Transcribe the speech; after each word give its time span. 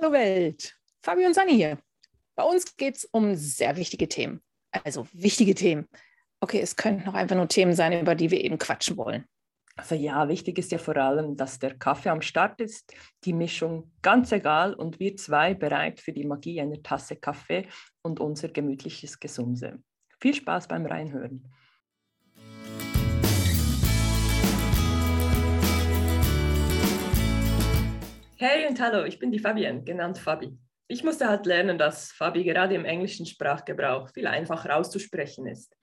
Hallo 0.00 0.12
Welt, 0.12 0.78
Fabi 1.02 1.26
und 1.26 1.34
Sani 1.34 1.52
hier. 1.52 1.78
Bei 2.34 2.42
uns 2.42 2.74
geht 2.74 2.96
es 2.96 3.04
um 3.04 3.34
sehr 3.34 3.76
wichtige 3.76 4.08
Themen. 4.08 4.40
Also 4.70 5.06
wichtige 5.12 5.54
Themen. 5.54 5.88
Okay, 6.40 6.58
es 6.60 6.74
könnten 6.74 7.04
noch 7.04 7.12
einfach 7.12 7.36
nur 7.36 7.48
Themen 7.48 7.74
sein, 7.74 8.00
über 8.00 8.14
die 8.14 8.30
wir 8.30 8.42
eben 8.42 8.56
quatschen 8.56 8.96
wollen. 8.96 9.26
Also 9.76 9.94
ja, 9.94 10.26
wichtig 10.28 10.56
ist 10.56 10.72
ja 10.72 10.78
vor 10.78 10.96
allem, 10.96 11.36
dass 11.36 11.58
der 11.58 11.74
Kaffee 11.74 12.08
am 12.08 12.22
Start 12.22 12.62
ist, 12.62 12.94
die 13.24 13.34
Mischung 13.34 13.92
ganz 14.00 14.32
egal 14.32 14.72
und 14.72 15.00
wir 15.00 15.16
zwei 15.16 15.52
bereit 15.52 16.00
für 16.00 16.12
die 16.14 16.24
Magie 16.24 16.62
einer 16.62 16.82
Tasse 16.82 17.16
Kaffee 17.16 17.68
und 18.00 18.20
unser 18.20 18.48
gemütliches 18.48 19.20
Gesumse. 19.20 19.82
Viel 20.18 20.34
Spaß 20.34 20.66
beim 20.68 20.86
Reinhören. 20.86 21.52
Hey 28.42 28.66
und 28.66 28.80
hallo, 28.80 29.04
ich 29.04 29.18
bin 29.18 29.30
die 29.30 29.38
Fabienne, 29.38 29.84
genannt 29.84 30.16
Fabi. 30.16 30.56
Ich 30.88 31.04
musste 31.04 31.28
halt 31.28 31.44
lernen, 31.44 31.76
dass 31.76 32.10
Fabi 32.10 32.42
gerade 32.42 32.74
im 32.74 32.86
englischen 32.86 33.26
Sprachgebrauch 33.26 34.08
viel 34.14 34.26
einfacher 34.26 34.74
auszusprechen 34.74 35.46
ist. 35.46 35.76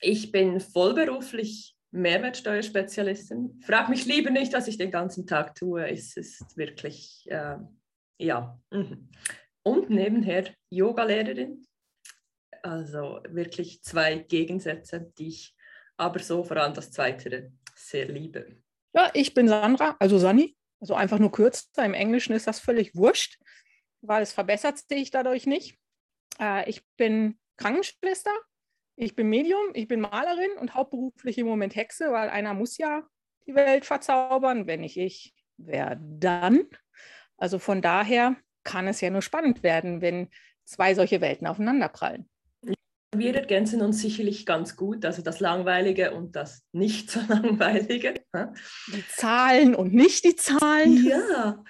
Ich 0.00 0.32
bin 0.32 0.60
vollberuflich 0.60 1.76
Mehrwertsteuerspezialistin. 1.90 3.60
Frag 3.66 3.90
mich 3.90 4.06
lieber 4.06 4.30
nicht, 4.30 4.54
was 4.54 4.66
ich 4.66 4.78
den 4.78 4.90
ganzen 4.90 5.26
Tag 5.26 5.54
tue. 5.54 5.86
Es 5.86 6.16
ist 6.16 6.56
wirklich, 6.56 7.26
äh, 7.26 7.58
ja. 8.16 8.58
Mhm. 8.70 9.10
Und 9.62 9.90
nebenher 9.90 10.54
Yogalehrerin. 10.70 11.66
Also 12.62 13.20
wirklich 13.28 13.82
zwei 13.82 14.20
Gegensätze, 14.20 15.12
die 15.18 15.28
ich 15.28 15.54
aber 15.98 16.20
so 16.20 16.44
vor 16.44 16.56
allem 16.56 16.72
das 16.72 16.90
Zweite 16.90 17.52
sehr 17.74 18.06
liebe. 18.06 18.56
Ja, 18.94 19.10
ich 19.12 19.34
bin 19.34 19.48
Sandra, 19.48 19.96
also 19.98 20.16
Sani. 20.16 20.56
Also 20.80 20.94
einfach 20.94 21.18
nur 21.18 21.32
kürzer. 21.32 21.84
Im 21.84 21.94
Englischen 21.94 22.34
ist 22.34 22.46
das 22.46 22.60
völlig 22.60 22.94
wurscht, 22.94 23.38
weil 24.02 24.22
es 24.22 24.32
verbessert 24.32 24.78
sich 24.78 25.10
dadurch 25.10 25.46
nicht. 25.46 25.78
Äh, 26.40 26.68
ich 26.68 26.82
bin 26.96 27.38
Krankenschwester, 27.56 28.32
ich 28.96 29.16
bin 29.16 29.28
Medium, 29.28 29.70
ich 29.74 29.88
bin 29.88 30.00
Malerin 30.00 30.52
und 30.60 30.74
hauptberuflich 30.74 31.38
im 31.38 31.46
Moment 31.46 31.74
Hexe, 31.74 32.12
weil 32.12 32.28
einer 32.28 32.54
muss 32.54 32.78
ja 32.78 33.02
die 33.46 33.54
Welt 33.54 33.84
verzaubern. 33.84 34.66
Wenn 34.66 34.80
nicht 34.80 34.96
ich, 34.96 35.34
wer 35.56 35.96
dann? 36.00 36.68
Also 37.36 37.58
von 37.58 37.82
daher 37.82 38.36
kann 38.62 38.88
es 38.88 39.00
ja 39.00 39.10
nur 39.10 39.22
spannend 39.22 39.62
werden, 39.62 40.00
wenn 40.00 40.30
zwei 40.64 40.94
solche 40.94 41.20
Welten 41.20 41.46
aufeinanderprallen. 41.46 42.28
Wir 43.18 43.34
ergänzen 43.34 43.82
uns 43.82 44.00
sicherlich 44.00 44.46
ganz 44.46 44.76
gut, 44.76 45.04
also 45.04 45.22
das 45.22 45.40
Langweilige 45.40 46.12
und 46.12 46.36
das 46.36 46.64
nicht 46.72 47.10
so 47.10 47.20
Langweilige. 47.28 48.14
Die 48.88 49.04
Zahlen 49.08 49.74
und 49.74 49.94
nicht 49.94 50.24
die 50.24 50.36
Zahlen. 50.36 51.04
Ja, 51.06 51.62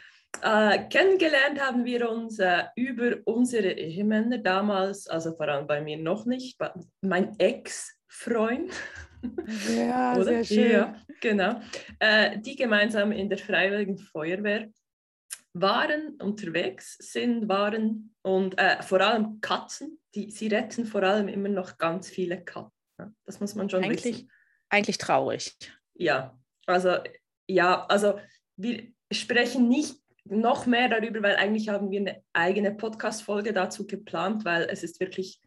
äh, 0.42 0.88
kennengelernt 0.88 1.60
haben 1.60 1.84
wir 1.84 2.10
uns 2.10 2.38
äh, 2.38 2.64
über 2.76 3.16
unsere 3.24 3.72
Ehemänner 3.72 4.38
damals, 4.38 5.06
also 5.06 5.34
vor 5.34 5.48
allem 5.48 5.66
bei 5.66 5.80
mir 5.80 5.98
noch 5.98 6.26
nicht, 6.26 6.58
mein 7.00 7.38
Ex-Freund. 7.38 8.72
Ja, 9.76 10.20
sehr 10.22 10.44
schön. 10.44 10.70
Ja, 10.70 10.96
genau. 11.20 11.60
Äh, 11.98 12.38
die 12.40 12.56
gemeinsam 12.56 13.12
in 13.12 13.28
der 13.28 13.38
Freiwilligen 13.38 13.98
Feuerwehr 13.98 14.68
waren, 15.54 16.16
unterwegs 16.20 16.96
sind, 16.98 17.48
waren 17.48 18.14
und 18.22 18.58
äh, 18.58 18.82
vor 18.82 19.00
allem 19.00 19.40
Katzen 19.40 19.98
die, 20.14 20.30
sie 20.30 20.48
retten 20.48 20.86
vor 20.86 21.02
allem 21.02 21.28
immer 21.28 21.48
noch 21.48 21.78
ganz 21.78 22.08
viele 22.08 22.42
Katzen. 22.42 22.70
Das 23.24 23.40
muss 23.40 23.54
man 23.54 23.68
schon 23.68 23.84
eigentlich, 23.84 24.04
wissen. 24.04 24.30
Eigentlich 24.68 24.98
traurig. 24.98 25.56
Ja, 25.94 26.38
also 26.66 26.98
ja, 27.48 27.84
also 27.86 28.18
wir 28.56 28.92
sprechen 29.12 29.68
nicht 29.68 30.00
noch 30.24 30.66
mehr 30.66 30.88
darüber, 30.88 31.22
weil 31.22 31.36
eigentlich 31.36 31.68
haben 31.68 31.90
wir 31.90 32.00
eine 32.00 32.22
eigene 32.32 32.72
Podcast-Folge 32.72 33.52
dazu 33.52 33.86
geplant, 33.86 34.44
weil 34.44 34.68
es 34.70 34.82
ist 34.82 35.00
wirklich 35.00 35.40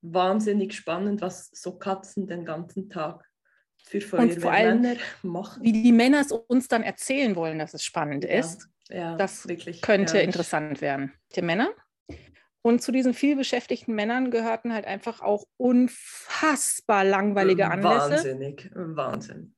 wahnsinnig 0.00 0.74
spannend, 0.74 1.20
was 1.20 1.50
so 1.52 1.78
Katzen 1.78 2.26
den 2.26 2.44
ganzen 2.44 2.90
Tag 2.90 3.24
für 3.84 4.00
Feuerwehrmänner 4.00 4.96
machen. 5.22 5.62
Wie 5.62 5.72
die 5.72 5.92
Männer 5.92 6.20
es 6.20 6.32
uns 6.32 6.66
dann 6.66 6.82
erzählen 6.82 7.36
wollen, 7.36 7.58
dass 7.58 7.74
es 7.74 7.84
spannend 7.84 8.24
ja, 8.24 8.40
ist. 8.40 8.68
Ja, 8.88 9.16
das 9.16 9.48
wirklich, 9.48 9.80
könnte 9.80 10.18
ja. 10.18 10.24
interessant 10.24 10.80
werden. 10.80 11.12
Die 11.34 11.42
Männer 11.42 11.70
und 12.66 12.80
zu 12.82 12.92
diesen 12.92 13.12
vielbeschäftigten 13.12 13.94
Männern 13.94 14.30
gehörten 14.30 14.72
halt 14.72 14.86
einfach 14.86 15.20
auch 15.20 15.44
unfassbar 15.58 17.04
langweilige 17.04 17.70
Anlässe. 17.70 18.12
Wahnsinnig, 18.12 18.70
Wahnsinn. 18.74 19.54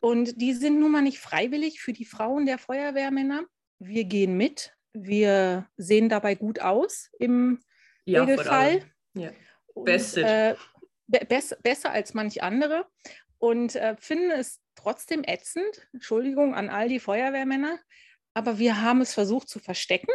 Und 0.00 0.38
die 0.38 0.52
sind 0.52 0.78
nun 0.78 0.92
mal 0.92 1.00
nicht 1.00 1.18
freiwillig 1.18 1.80
für 1.80 1.94
die 1.94 2.04
Frauen 2.04 2.44
der 2.44 2.58
Feuerwehrmänner. 2.58 3.44
Wir 3.78 4.04
gehen 4.04 4.36
mit. 4.36 4.74
Wir 4.92 5.66
sehen 5.78 6.10
dabei 6.10 6.34
gut 6.34 6.60
aus 6.60 7.08
im 7.18 7.58
ja, 8.04 8.22
Regelfall. 8.22 8.82
Ja. 9.14 9.30
Besser. 9.74 10.50
Äh, 10.50 10.56
be 11.06 11.26
besser 11.62 11.90
als 11.90 12.12
manch 12.12 12.42
andere. 12.42 12.86
Und 13.38 13.76
äh, 13.76 13.96
finden 13.98 14.30
es 14.30 14.60
trotzdem 14.74 15.22
ätzend. 15.24 15.88
Entschuldigung 15.94 16.54
an 16.54 16.68
all 16.68 16.88
die 16.88 17.00
Feuerwehrmänner. 17.00 17.78
Aber 18.34 18.58
wir 18.58 18.80
haben 18.82 19.00
es 19.00 19.14
versucht 19.14 19.48
zu 19.48 19.58
verstecken 19.58 20.12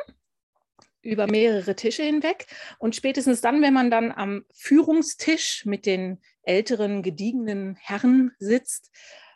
über 1.02 1.28
mehrere 1.28 1.76
Tische 1.76 2.04
hinweg. 2.04 2.48
Und 2.80 2.96
spätestens 2.96 3.42
dann, 3.42 3.62
wenn 3.62 3.74
man 3.74 3.90
dann 3.90 4.12
am 4.12 4.46
Führungstisch 4.54 5.66
mit 5.66 5.86
den 5.86 6.20
älteren, 6.44 7.02
gediegenen 7.02 7.76
Herren 7.76 8.32
sitzt, 8.40 8.92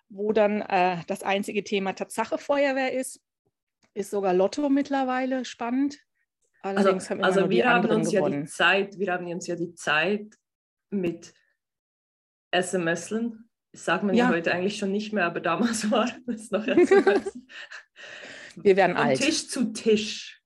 wo 0.10 0.34
dann 0.34 0.62
äh, 0.62 0.98
das 1.08 1.24
einzige 1.24 1.64
Thema 1.64 1.94
Tatsache 1.94 2.38
Feuerwehr 2.38 2.94
ist, 2.94 3.22
ist 3.94 4.12
sogar 4.12 4.34
Lotto 4.34 4.70
mittlerweile 4.70 5.46
spannend. 5.46 6.00
Allerdings 6.62 7.10
also, 7.10 7.10
haben 7.10 7.24
also 7.24 7.50
wir 7.50 7.70
haben 7.70 7.90
uns 7.90 8.12
gewonnen. 8.12 8.34
ja 8.34 8.40
die 8.42 8.48
Zeit, 8.48 9.00
wir 9.00 9.14
haben 9.14 9.28
uns 9.28 9.48
ja 9.48 9.56
die 9.56 9.74
Zeit 9.74 10.36
mit 10.90 11.34
SMSen, 12.54 13.50
sagt 13.72 14.04
man 14.04 14.16
ja. 14.16 14.26
ja 14.26 14.32
heute 14.32 14.52
eigentlich 14.52 14.78
schon 14.78 14.92
nicht 14.92 15.14
mehr, 15.14 15.26
aber 15.26 15.40
damals 15.40 15.90
war 15.92 16.10
es 16.28 16.52
noch 16.52 16.68
SMS. 16.68 17.38
Wir 18.56 18.76
werden 18.76 18.96
Von 18.96 19.06
alt. 19.06 19.22
Tisch 19.22 19.48
zu 19.48 19.74
Tisch 19.74 20.42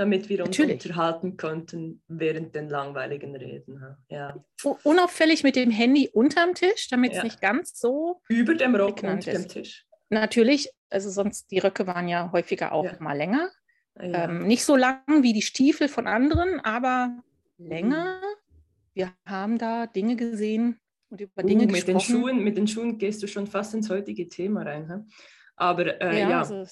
damit 0.00 0.30
wir 0.30 0.40
uns 0.40 0.58
Natürlich. 0.58 0.82
unterhalten 0.86 1.36
konnten 1.36 2.02
während 2.08 2.54
den 2.54 2.70
langweiligen 2.70 3.36
Reden. 3.36 3.84
Ja. 4.08 4.42
Unauffällig 4.82 5.42
mit 5.42 5.56
dem 5.56 5.70
Handy 5.70 6.08
unterm 6.08 6.54
Tisch, 6.54 6.88
damit 6.88 7.12
es 7.12 7.18
ja. 7.18 7.24
nicht 7.24 7.42
ganz 7.42 7.78
so 7.78 8.22
über 8.28 8.54
dem 8.54 8.74
Rock 8.74 9.02
unter 9.02 9.30
dem 9.30 9.46
Tisch. 9.46 9.86
Natürlich, 10.08 10.70
also 10.88 11.10
sonst 11.10 11.50
die 11.50 11.58
Röcke 11.58 11.86
waren 11.86 12.08
ja 12.08 12.32
häufiger 12.32 12.72
auch 12.72 12.86
ja. 12.86 12.96
mal 12.98 13.14
länger. 13.14 13.50
Ähm, 13.98 14.46
nicht 14.46 14.64
so 14.64 14.74
lang 14.74 15.02
wie 15.22 15.34
die 15.34 15.42
Stiefel 15.42 15.86
von 15.86 16.06
anderen, 16.06 16.60
aber 16.60 17.22
länger. 17.58 18.22
Mhm. 18.22 18.54
Wir 18.94 19.12
haben 19.26 19.58
da 19.58 19.86
Dinge 19.86 20.16
gesehen 20.16 20.80
und 21.10 21.20
über 21.20 21.42
Dinge 21.42 21.64
uh, 21.64 21.66
mit 21.66 21.74
gesprochen. 21.74 21.94
Den 21.94 22.00
Schuhen, 22.00 22.42
mit 22.42 22.56
den 22.56 22.66
Schuhen 22.66 22.96
gehst 22.96 23.22
du 23.22 23.26
schon 23.26 23.46
fast 23.46 23.74
ins 23.74 23.90
heutige 23.90 24.28
Thema 24.28 24.62
rein. 24.62 24.88
He? 24.88 25.14
Aber 25.56 26.00
äh, 26.00 26.20
ja, 26.22 26.30
ja. 26.30 26.38
Also 26.38 26.64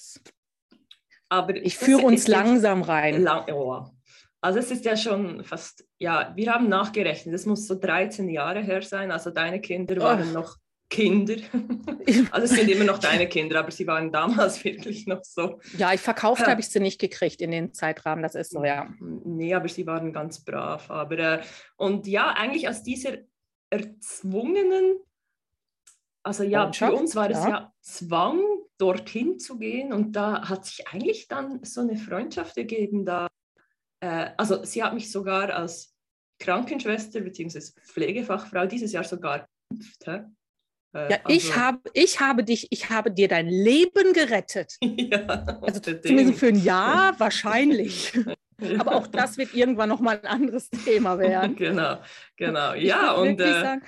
aber 1.29 1.55
ich 1.55 1.77
führe 1.77 2.03
uns 2.03 2.27
langsam 2.27 2.81
rein. 2.81 3.21
Lang, 3.21 3.51
oh. 3.51 3.85
Also 4.41 4.59
es 4.59 4.71
ist 4.71 4.85
ja 4.85 4.95
schon 4.95 5.43
fast, 5.43 5.85
ja, 5.97 6.33
wir 6.35 6.53
haben 6.53 6.69
nachgerechnet, 6.69 7.35
es 7.35 7.45
muss 7.45 7.67
so 7.67 7.75
13 7.75 8.29
Jahre 8.29 8.61
her 8.61 8.81
sein, 8.81 9.11
also 9.11 9.31
deine 9.31 9.59
Kinder 9.59 9.97
waren 9.97 10.29
oh. 10.29 10.33
noch 10.33 10.57
Kinder. 10.89 11.35
Also 12.31 12.45
es 12.45 12.59
sind 12.59 12.69
immer 12.69 12.85
noch 12.85 12.97
deine 12.99 13.27
Kinder, 13.27 13.59
aber 13.59 13.69
sie 13.69 13.85
waren 13.85 14.11
damals 14.11 14.63
wirklich 14.63 15.05
noch 15.05 15.23
so. 15.23 15.59
Ja, 15.77 15.93
ich 15.93 16.01
verkauft 16.01 16.47
habe 16.47 16.61
ich 16.61 16.69
sie 16.69 16.79
nicht 16.79 16.99
gekriegt 16.99 17.41
in 17.41 17.51
den 17.51 17.73
Zeitrahmen, 17.73 18.23
das 18.23 18.35
ist 18.35 18.51
so, 18.51 18.63
ja. 18.63 18.89
Nee, 18.99 19.53
aber 19.53 19.67
sie 19.67 19.85
waren 19.85 20.11
ganz 20.11 20.43
brav. 20.43 20.89
Aber, 20.89 21.17
äh, 21.19 21.41
und 21.77 22.07
ja, 22.07 22.31
eigentlich 22.31 22.67
aus 22.67 22.81
dieser 22.81 23.17
erzwungenen, 23.69 24.99
also 26.23 26.43
ja, 26.43 26.71
für 26.73 26.91
uns 26.91 27.15
war 27.15 27.29
es 27.29 27.37
ja. 27.37 27.49
ja 27.49 27.73
Zwang, 27.81 28.41
dorthin 28.79 29.37
zu 29.37 29.59
gehen. 29.59 29.93
Und 29.93 30.13
da 30.13 30.49
hat 30.49 30.65
sich 30.65 30.87
eigentlich 30.87 31.27
dann 31.27 31.63
so 31.63 31.81
eine 31.81 31.97
Freundschaft 31.97 32.57
ergeben. 32.57 33.05
Da, 33.05 33.27
äh, 33.99 34.31
also 34.37 34.63
sie 34.63 34.83
hat 34.83 34.93
mich 34.93 35.11
sogar 35.11 35.53
als 35.53 35.93
Krankenschwester 36.39 37.21
bzw. 37.21 37.59
Pflegefachfrau 37.83 38.65
dieses 38.65 38.91
Jahr 38.91 39.03
sogar 39.03 39.47
geimpft. 39.69 40.07
Äh, 40.07 41.11
ja, 41.11 41.17
also, 41.23 41.37
ich, 41.37 41.55
hab, 41.55 41.87
ich 41.93 42.19
habe 42.19 42.43
dich, 42.43 42.67
ich 42.71 42.89
habe 42.89 43.11
dir 43.11 43.27
dein 43.27 43.47
Leben 43.47 44.13
gerettet. 44.13 44.75
ja, 44.81 45.19
also 45.61 45.79
zumindest 45.79 46.39
für 46.39 46.47
ein 46.47 46.63
Jahr 46.63 47.19
wahrscheinlich. 47.19 48.17
Aber 48.79 48.95
auch 48.95 49.07
das 49.07 49.37
wird 49.37 49.53
irgendwann 49.53 49.87
nochmal 49.87 50.19
ein 50.19 50.25
anderes 50.25 50.69
Thema 50.69 51.17
werden. 51.17 51.55
genau, 51.55 52.01
genau. 52.35 52.73
Ich 52.73 52.83
ja, 52.83 53.13
und. 53.13 53.39
Äh, 53.39 53.51
sagen, 53.61 53.81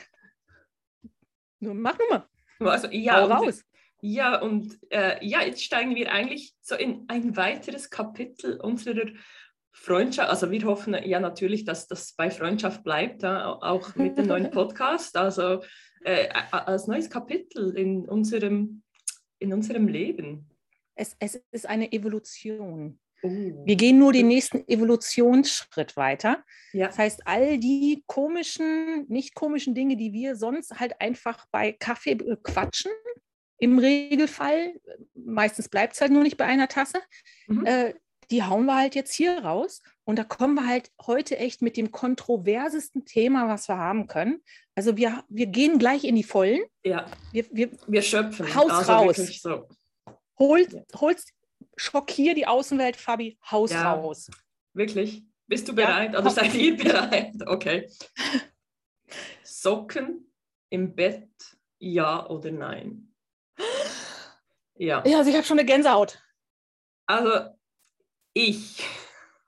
mach 1.60 1.98
nur 1.98 2.10
mal. 2.10 2.28
Also, 2.72 2.88
ja, 2.92 3.22
Hau 3.22 3.26
raus. 3.26 3.64
Ja, 4.02 4.42
und 4.42 4.80
äh, 4.90 5.24
ja, 5.26 5.44
jetzt 5.44 5.64
steigen 5.64 5.96
wir 5.96 6.12
eigentlich 6.12 6.56
so 6.62 6.76
in 6.76 7.06
ein 7.08 7.38
weiteres 7.38 7.90
Kapitel 7.92 8.60
unserer 8.60 9.06
Freundschaft. 9.72 10.30
Also 10.30 10.50
wir 10.50 10.64
hoffen 10.64 10.96
ja 11.06 11.20
natürlich, 11.20 11.66
dass 11.66 11.88
das 11.88 12.14
bei 12.14 12.32
Freundschaft 12.32 12.84
bleibt, 12.84 13.22
ja, 13.22 13.46
auch 13.62 13.96
mit 13.96 14.18
dem 14.18 14.28
neuen 14.28 14.50
Podcast. 14.52 15.16
Also 15.16 15.62
äh, 16.04 16.30
als 16.52 16.88
neues 16.88 17.10
Kapitel 17.10 17.78
in 17.78 18.10
unserem, 18.10 18.82
in 19.40 19.54
unserem 19.54 19.88
Leben. 19.88 20.50
Es, 20.96 21.16
es 21.20 21.42
ist 21.52 21.68
eine 21.68 21.92
Evolution. 21.92 23.00
Oh. 23.24 23.30
Wir 23.30 23.76
gehen 23.76 24.00
nur 24.00 24.14
den 24.14 24.28
nächsten 24.28 24.68
Evolutionsschritt 24.68 25.96
weiter. 25.96 26.44
Ja. 26.74 26.88
Das 26.88 26.98
heißt, 26.98 27.28
all 27.28 27.60
die 27.60 28.04
komischen, 28.08 29.06
nicht 29.10 29.36
komischen 29.36 29.76
Dinge, 29.76 29.96
die 29.96 30.12
wir 30.12 30.36
sonst 30.36 30.80
halt 30.80 31.00
einfach 31.00 31.46
bei 31.52 31.72
Kaffee 31.72 32.16
quatschen, 32.42 32.92
im 33.62 33.78
Regelfall, 33.78 34.74
meistens 35.14 35.70
bleibt 35.70 35.94
es 35.94 36.02
halt 36.02 36.12
nur 36.12 36.24
nicht 36.24 36.36
bei 36.36 36.46
einer 36.46 36.68
Tasse, 36.68 37.00
mhm. 37.48 37.66
äh, 37.66 37.94
die 38.32 38.44
hauen 38.44 38.66
wir 38.66 38.76
halt 38.76 38.96
jetzt 38.96 39.14
hier 39.14 39.44
raus. 39.44 39.84
Und 40.04 40.18
da 40.18 40.24
kommen 40.24 40.56
wir 40.56 40.66
halt 40.66 40.90
heute 41.06 41.38
echt 41.38 41.62
mit 41.62 41.78
dem 41.78 41.92
kontroversesten 41.92 43.06
Thema, 43.06 43.48
was 43.48 43.68
wir 43.68 43.78
haben 43.78 44.08
können. 44.08 44.42
Also 44.74 44.98
wir, 44.98 45.24
wir 45.30 45.46
gehen 45.46 45.78
gleich 45.78 46.06
in 46.06 46.16
die 46.16 46.24
Vollen. 46.24 46.62
Ja. 46.84 47.06
Wir, 47.32 47.46
wir, 47.52 47.70
wir 47.88 48.02
schöpfen. 48.02 48.56
Haus 48.56 48.72
also 48.72 48.92
raus. 48.92 49.18
So. 49.42 49.68
Holt, 50.40 50.74
ja. 50.74 50.82
holst, 50.96 51.34
schockier 51.76 52.34
die 52.34 52.48
Außenwelt, 52.48 52.96
Fabi, 52.96 53.38
Haus 53.52 53.72
ja. 53.72 53.94
raus. 53.94 54.32
Wirklich? 54.74 55.24
Bist 55.46 55.68
du 55.68 55.76
bereit? 55.76 56.14
Ja. 56.14 56.20
Oder 56.20 56.32
seid 56.32 56.56
ihr 56.56 56.76
bereit? 56.78 57.36
Okay. 57.46 57.88
Socken 59.44 60.32
im 60.70 60.96
Bett, 60.96 61.30
ja 61.78 62.28
oder 62.28 62.50
nein? 62.50 63.11
Ja. 64.82 65.04
Ja, 65.06 65.20
also 65.20 65.30
ich 65.30 65.36
habe 65.36 65.46
schon 65.46 65.60
eine 65.60 65.66
Gänsehaut. 65.66 66.20
Also 67.06 67.52
ich. 68.34 68.84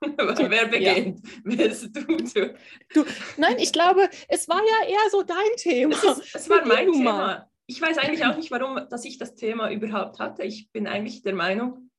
Wer 0.00 0.66
beginnt? 0.66 1.26
Ja. 1.26 1.32
Willst 1.42 1.96
du, 1.96 2.04
du? 2.06 2.54
du? 2.94 3.04
Nein, 3.36 3.58
ich 3.58 3.72
glaube, 3.72 4.08
es 4.28 4.48
war 4.48 4.60
ja 4.60 4.88
eher 4.88 5.10
so 5.10 5.24
dein 5.24 5.56
Thema. 5.56 5.96
Es, 5.96 6.04
ist, 6.04 6.34
es 6.36 6.50
war 6.50 6.64
mein 6.64 6.92
Thema. 6.92 7.12
Mal. 7.12 7.50
Ich 7.66 7.82
weiß 7.82 7.98
eigentlich 7.98 8.24
auch 8.24 8.36
nicht, 8.36 8.52
warum, 8.52 8.88
dass 8.88 9.04
ich 9.04 9.18
das 9.18 9.34
Thema 9.34 9.72
überhaupt 9.72 10.20
hatte. 10.20 10.44
Ich 10.44 10.70
bin 10.70 10.86
eigentlich 10.86 11.22
der 11.22 11.34
Meinung, 11.34 11.90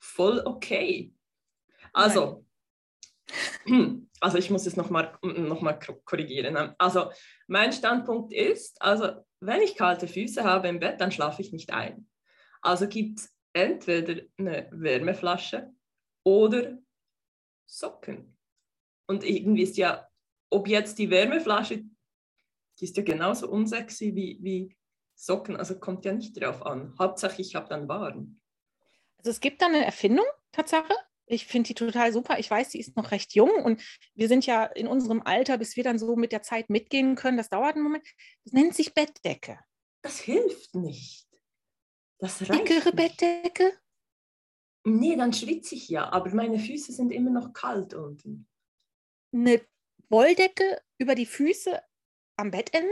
voll 0.00 0.42
okay. 0.44 1.14
Also, 1.92 2.44
also 4.20 4.38
ich 4.38 4.50
muss 4.50 4.66
es 4.66 4.76
nochmal 4.76 5.16
noch 5.22 5.60
mal 5.60 5.78
korrigieren. 6.04 6.74
Also, 6.78 7.12
mein 7.46 7.72
Standpunkt 7.72 8.32
ist, 8.32 8.82
also 8.82 9.12
wenn 9.38 9.62
ich 9.62 9.76
kalte 9.76 10.08
Füße 10.08 10.42
habe 10.42 10.66
im 10.66 10.80
Bett, 10.80 11.00
dann 11.00 11.12
schlafe 11.12 11.40
ich 11.40 11.52
nicht 11.52 11.72
ein. 11.72 12.09
Also 12.60 12.88
gibt 12.88 13.20
es 13.20 13.34
entweder 13.52 14.22
eine 14.36 14.68
Wärmeflasche 14.72 15.72
oder 16.24 16.78
Socken. 17.66 18.36
Und 19.06 19.24
irgendwie 19.24 19.62
ist 19.62 19.76
ja, 19.76 20.06
ob 20.50 20.68
jetzt 20.68 20.98
die 20.98 21.10
Wärmeflasche, 21.10 21.84
die 22.78 22.84
ist 22.84 22.96
ja 22.96 23.02
genauso 23.02 23.50
unsexy 23.50 24.14
wie, 24.14 24.38
wie 24.40 24.76
Socken, 25.14 25.56
also 25.56 25.78
kommt 25.78 26.04
ja 26.04 26.12
nicht 26.12 26.40
drauf 26.40 26.64
an. 26.64 26.94
Hauptsache, 26.98 27.40
ich 27.42 27.54
habe 27.54 27.68
dann 27.68 27.88
warm. 27.88 28.40
Also 29.18 29.30
es 29.30 29.40
gibt 29.40 29.60
da 29.62 29.66
eine 29.66 29.84
Erfindung, 29.84 30.24
Tatsache. 30.52 30.94
Ich 31.26 31.46
finde 31.46 31.68
die 31.68 31.74
total 31.74 32.12
super. 32.12 32.38
Ich 32.38 32.50
weiß, 32.50 32.70
die 32.70 32.80
ist 32.80 32.96
noch 32.96 33.12
recht 33.12 33.34
jung 33.34 33.50
und 33.50 33.82
wir 34.14 34.26
sind 34.26 34.46
ja 34.46 34.64
in 34.64 34.88
unserem 34.88 35.22
Alter, 35.22 35.58
bis 35.58 35.76
wir 35.76 35.84
dann 35.84 35.98
so 35.98 36.16
mit 36.16 36.32
der 36.32 36.42
Zeit 36.42 36.70
mitgehen 36.70 37.14
können. 37.14 37.36
Das 37.36 37.50
dauert 37.50 37.76
einen 37.76 37.84
Moment. 37.84 38.04
Das 38.44 38.52
nennt 38.52 38.74
sich 38.74 38.94
Bettdecke. 38.94 39.58
Das 40.02 40.18
hilft 40.18 40.74
nicht. 40.74 41.29
Das 42.20 42.48
reicht 42.48 42.68
Dickere. 42.68 42.92
Bettdecke? 42.92 43.72
Nee, 44.84 45.16
dann 45.16 45.32
schwitze 45.32 45.74
ich 45.74 45.88
ja, 45.88 46.10
aber 46.10 46.34
meine 46.34 46.58
Füße 46.58 46.92
sind 46.92 47.10
immer 47.10 47.30
noch 47.30 47.52
kalt 47.52 47.94
unten. 47.94 48.46
Eine 49.32 49.60
Wolldecke 50.08 50.80
über 50.98 51.14
die 51.14 51.26
Füße 51.26 51.80
am 52.36 52.50
Bettende? 52.50 52.88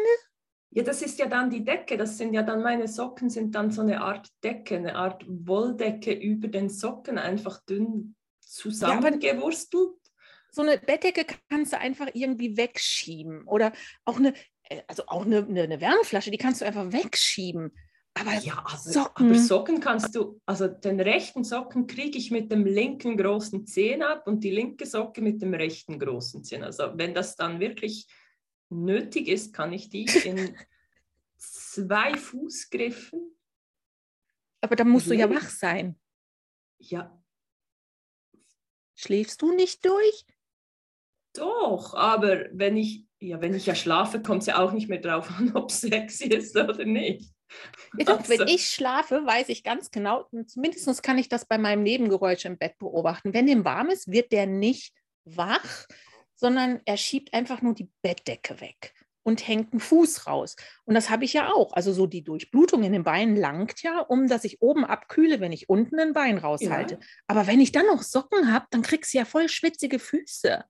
Ja, 0.71 0.83
das 0.83 1.01
ist 1.03 1.19
ja 1.19 1.27
dann 1.27 1.51
die 1.51 1.65
Decke. 1.65 1.97
Das 1.97 2.19
sind 2.19 2.35
ja 2.35 2.43
dann 2.43 2.63
meine 2.63 2.89
Socken, 2.89 3.31
sind 3.31 3.55
dann 3.55 3.71
so 3.71 3.81
eine 3.81 4.03
Art 4.03 4.29
Decke, 4.45 4.77
eine 4.77 4.97
Art 4.97 5.25
Wolldecke 5.27 6.13
über 6.13 6.49
den 6.49 6.69
Socken, 6.69 7.19
einfach 7.19 7.65
dünn 7.65 8.17
zusammengewurstelt. 8.41 9.97
Ja, 10.05 10.11
so 10.51 10.63
eine 10.63 10.79
Bettdecke 10.79 11.27
kannst 11.49 11.73
du 11.73 11.79
einfach 11.79 12.09
irgendwie 12.13 12.57
wegschieben. 12.57 13.45
Oder 13.47 13.73
auch 14.05 14.19
eine, 14.19 14.35
äh, 14.65 14.83
also 14.87 15.05
auch 15.07 15.25
eine, 15.25 15.39
eine, 15.39 15.63
eine 15.63 15.81
Wärmeflasche, 15.81 16.31
die 16.31 16.39
kannst 16.39 16.61
du 16.61 16.67
einfach 16.67 16.93
wegschieben. 16.93 17.73
Aber 18.21 18.35
ja, 18.35 18.65
also, 18.65 18.91
Socken. 18.91 19.27
aber 19.27 19.39
Socken 19.39 19.81
kannst 19.81 20.15
du, 20.15 20.41
also 20.47 20.67
den 20.67 21.01
rechten 21.01 21.45
Socken 21.45 21.87
kriege 21.87 22.19
ich 22.19 22.31
mit 22.31 22.51
dem 22.51 22.65
linken 22.65 23.17
großen 23.17 23.67
Zehen 23.67 24.03
ab 24.03 24.27
und 24.27 24.43
die 24.43 24.51
linke 24.51 24.87
Socke 24.87 25.21
mit 25.21 25.41
dem 25.43 25.55
rechten 25.55 25.99
großen 25.99 26.43
Zehen. 26.43 26.65
Also 26.65 26.93
wenn 26.95 27.15
das 27.15 27.37
dann 27.37 27.61
wirklich 27.61 28.09
nötig 28.71 29.29
ist, 29.29 29.53
kann 29.53 29.73
ich 29.73 29.89
die 29.91 30.05
in 30.25 30.57
zwei 31.37 32.17
Fußgriffen. 32.17 33.37
Aber 34.61 34.75
dann 34.75 34.89
musst 34.89 35.09
du 35.09 35.15
ja 35.15 35.31
wach 35.31 35.49
sein. 35.49 35.99
Ja. 36.79 37.23
Schläfst 38.97 39.41
du 39.43 39.53
nicht 39.53 39.85
durch? 39.85 40.27
Doch, 41.35 41.95
aber 41.95 42.47
wenn 42.53 42.77
ich, 42.77 43.07
ja, 43.21 43.41
wenn 43.41 43.55
ich 43.55 43.67
ja 43.67 43.77
schlafe, 43.77 44.21
kommt 44.21 44.43
es 44.43 44.47
ja 44.47 44.59
auch 44.59 44.73
nicht 44.73 44.89
mehr 44.89 45.01
drauf 45.01 45.31
an, 45.31 45.53
ob 45.55 45.71
es 45.71 45.83
sexy 45.83 46.25
ist 46.25 46.57
oder 46.57 46.85
nicht. 46.85 47.33
Doch, 47.95 48.19
also. 48.19 48.29
wenn 48.29 48.49
ich 48.49 48.71
schlafe, 48.71 49.25
weiß 49.25 49.49
ich 49.49 49.65
ganz 49.65 49.91
genau, 49.91 50.29
zumindest 50.47 51.03
kann 51.03 51.19
ich 51.19 51.29
das 51.29 51.47
bei 51.47 51.59
meinem 51.59 51.83
Nebengeräusch 51.83 52.45
im 52.45 52.59
Bett 52.59 52.79
beobachten. 52.79 53.35
Wenn 53.35 53.47
dem 53.47 53.65
warm 53.65 53.91
ist, 53.91 54.11
wird 54.11 54.33
der 54.33 54.47
nicht 54.47 54.95
wach, 55.25 55.87
sondern 56.35 56.81
er 56.85 56.97
schiebt 56.97 57.35
einfach 57.35 57.63
nur 57.63 57.75
die 57.75 57.91
Bettdecke 58.03 58.61
weg 58.61 58.95
und 59.29 59.47
hängt 59.47 59.73
einen 59.73 59.81
Fuß 59.81 60.27
raus. 60.27 60.57
Und 60.85 60.95
das 60.95 61.11
habe 61.11 61.25
ich 61.25 61.35
ja 61.35 61.53
auch. 61.53 61.75
Also 61.75 61.93
so 61.93 62.07
die 62.07 62.25
Durchblutung 62.25 62.83
in 62.83 62.93
den 62.93 63.05
Beinen 63.05 63.37
langt 63.37 63.83
ja, 63.83 64.01
um 64.01 64.27
dass 64.27 64.45
ich 64.45 64.63
oben 64.63 64.85
abkühle, 64.85 65.41
wenn 65.41 65.53
ich 65.53 65.69
unten 65.69 66.01
ein 66.01 66.15
Bein 66.15 66.39
raushalte. 66.39 66.95
Ja. 66.95 67.01
Aber 67.27 67.47
wenn 67.47 67.61
ich 67.61 67.73
dann 67.73 67.87
noch 67.87 68.03
Socken 68.03 68.53
habe, 68.53 68.67
dann 68.71 68.83
kriegst 68.83 69.13
du 69.13 69.19
ja 69.19 69.25
voll 69.25 69.49
schwitzige 69.49 69.99
Füße. 69.99 70.65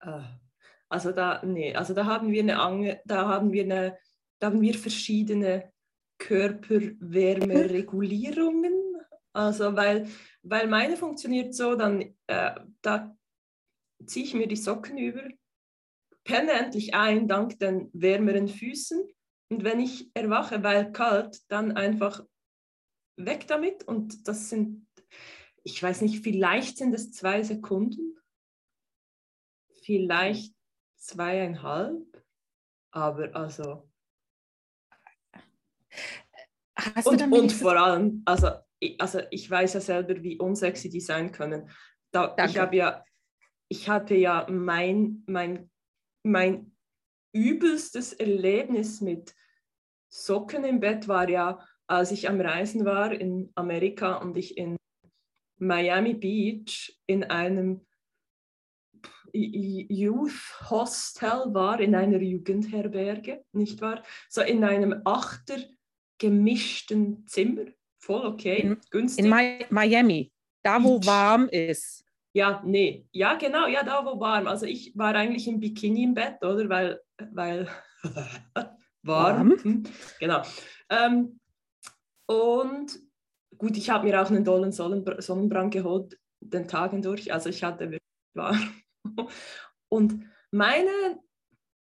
Ah, 0.00 0.38
also 0.88 1.12
da, 1.12 1.42
nee, 1.44 1.74
also 1.74 1.92
da 1.94 2.06
haben 2.06 2.30
wir 2.30 2.42
eine 2.42 3.00
da 3.04 3.28
haben 3.28 3.52
wir 3.52 3.64
eine 3.64 3.98
da 4.38 4.48
haben 4.48 4.60
wir 4.60 4.74
verschiedene 4.74 5.72
Körperwärmeregulierungen. 6.18 8.72
Also 9.32 9.76
weil, 9.76 10.08
weil 10.42 10.68
meine 10.68 10.96
funktioniert 10.96 11.54
so, 11.54 11.74
dann 11.74 12.14
äh, 12.26 12.54
da 12.82 13.16
ziehe 14.06 14.24
ich 14.24 14.34
mir 14.34 14.46
die 14.46 14.56
Socken 14.56 14.98
über, 14.98 15.28
penne 16.24 16.52
endlich 16.52 16.94
ein 16.94 17.28
dank 17.28 17.58
den 17.58 17.90
wärmeren 17.92 18.48
Füßen. 18.48 19.06
Und 19.48 19.62
wenn 19.62 19.80
ich 19.80 20.10
erwache, 20.14 20.62
weil 20.62 20.92
kalt, 20.92 21.40
dann 21.48 21.72
einfach 21.72 22.24
weg 23.16 23.46
damit. 23.46 23.84
Und 23.84 24.26
das 24.26 24.50
sind, 24.50 24.86
ich 25.62 25.82
weiß 25.82 26.02
nicht, 26.02 26.22
vielleicht 26.22 26.78
sind 26.78 26.94
es 26.94 27.12
zwei 27.12 27.42
Sekunden, 27.42 28.18
vielleicht 29.82 30.56
zweieinhalb, 30.96 32.24
aber 32.90 33.34
also 33.36 33.88
Hast 36.76 37.06
und, 37.06 37.32
und 37.32 37.52
vor 37.52 37.76
allem, 37.76 38.22
also 38.26 38.50
ich, 38.78 39.00
also 39.00 39.20
ich 39.30 39.50
weiß 39.50 39.74
ja 39.74 39.80
selber, 39.80 40.22
wie 40.22 40.38
unsexy 40.38 40.90
die 40.90 41.00
sein 41.00 41.32
können. 41.32 41.70
Da, 42.12 42.36
ich 42.44 42.58
habe 42.58 42.76
ja, 42.76 43.04
ich 43.68 43.88
hatte 43.88 44.14
ja 44.14 44.46
mein, 44.50 45.22
mein, 45.26 45.70
mein 46.22 46.76
übelstes 47.32 48.12
Erlebnis 48.12 49.00
mit 49.00 49.34
Socken 50.08 50.64
im 50.64 50.80
Bett 50.80 51.08
war 51.08 51.28
ja, 51.28 51.66
als 51.86 52.10
ich 52.10 52.28
am 52.28 52.40
Reisen 52.40 52.84
war 52.84 53.12
in 53.12 53.52
Amerika 53.54 54.16
und 54.16 54.36
ich 54.36 54.56
in 54.56 54.76
Miami 55.58 56.14
Beach 56.14 56.98
in 57.06 57.24
einem 57.24 57.86
Youth 59.32 60.70
Hostel 60.70 61.52
war, 61.52 61.80
in 61.80 61.94
einer 61.94 62.20
Jugendherberge, 62.20 63.44
nicht 63.52 63.80
wahr? 63.80 64.02
So 64.28 64.40
in 64.40 64.64
einem 64.64 65.02
Achter 65.04 65.58
gemischten 66.18 67.26
Zimmer. 67.26 67.66
Voll 67.98 68.26
okay, 68.26 68.60
in, 68.60 68.80
günstig. 68.90 69.24
In 69.24 69.30
Miami, 69.70 70.32
da 70.62 70.82
wo 70.82 71.00
warm 71.04 71.48
ist. 71.48 72.04
Ja, 72.32 72.62
nee, 72.64 73.06
ja 73.12 73.34
genau, 73.34 73.66
ja 73.66 73.82
da 73.82 74.04
wo 74.04 74.20
warm. 74.20 74.46
Also 74.46 74.66
ich 74.66 74.96
war 74.96 75.14
eigentlich 75.14 75.48
im 75.48 75.58
Bikini 75.58 76.04
im 76.04 76.14
Bett, 76.14 76.42
oder? 76.42 76.68
Weil, 76.68 77.00
weil 77.32 77.68
warm. 79.02 79.50
warm. 79.50 79.58
Hm, 79.62 79.82
genau. 80.20 80.42
Ähm, 80.90 81.40
und 82.26 82.98
gut, 83.56 83.76
ich 83.76 83.90
habe 83.90 84.06
mir 84.06 84.20
auch 84.20 84.30
einen 84.30 84.44
tollen 84.44 84.72
Sonnenbrand 84.72 85.72
geholt, 85.72 86.18
den 86.40 86.68
Tagen 86.68 87.02
durch. 87.02 87.32
Also 87.32 87.48
ich 87.48 87.62
hatte 87.64 87.90
wirklich 87.90 88.02
warm. 88.34 88.82
Und 89.88 90.24
meine 90.50 91.20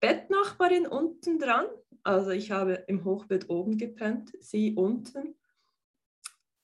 Bettnachbarin 0.00 0.86
unten 0.86 1.38
dran, 1.38 1.66
also 2.04 2.30
ich 2.30 2.50
habe 2.50 2.84
im 2.86 3.04
Hochbett 3.04 3.50
oben 3.50 3.78
gepennt, 3.78 4.32
sie 4.40 4.74
unten, 4.74 5.34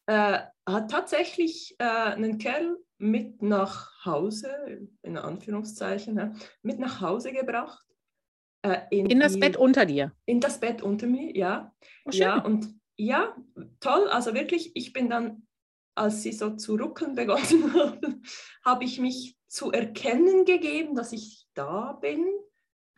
äh, 0.06 0.40
hat 0.66 0.90
tatsächlich 0.90 1.74
äh, 1.78 1.84
einen 1.84 2.38
Kerl 2.38 2.78
mit 2.98 3.42
nach 3.42 4.04
Hause, 4.04 4.88
in 5.02 5.16
Anführungszeichen, 5.16 6.16
ja, 6.16 6.32
mit 6.62 6.78
nach 6.78 7.00
Hause 7.00 7.32
gebracht. 7.32 7.84
Äh, 8.62 8.82
in, 8.90 9.06
in, 9.06 9.20
das 9.20 9.34
die, 9.34 9.40
Bett 9.40 9.56
unter 9.56 9.86
dir? 9.86 10.12
In 10.26 10.40
das 10.40 10.60
Bett 10.60 10.82
unter 10.82 11.06
mir, 11.06 11.36
ja. 11.36 11.74
Oh, 12.04 12.10
ja, 12.12 12.38
und 12.44 12.68
ja, 12.96 13.34
toll, 13.80 14.08
also 14.08 14.34
wirklich, 14.34 14.76
ich 14.76 14.92
bin 14.92 15.08
dann 15.08 15.46
als 15.94 16.22
sie 16.22 16.32
so 16.32 16.50
zu 16.56 16.76
ruckeln 16.76 17.14
begonnen 17.14 17.74
haben, 17.74 18.22
habe 18.64 18.84
ich 18.84 18.98
mich 18.98 19.36
zu 19.48 19.70
erkennen 19.70 20.44
gegeben, 20.44 20.94
dass 20.94 21.12
ich 21.12 21.46
da 21.54 21.92
bin. 21.92 22.24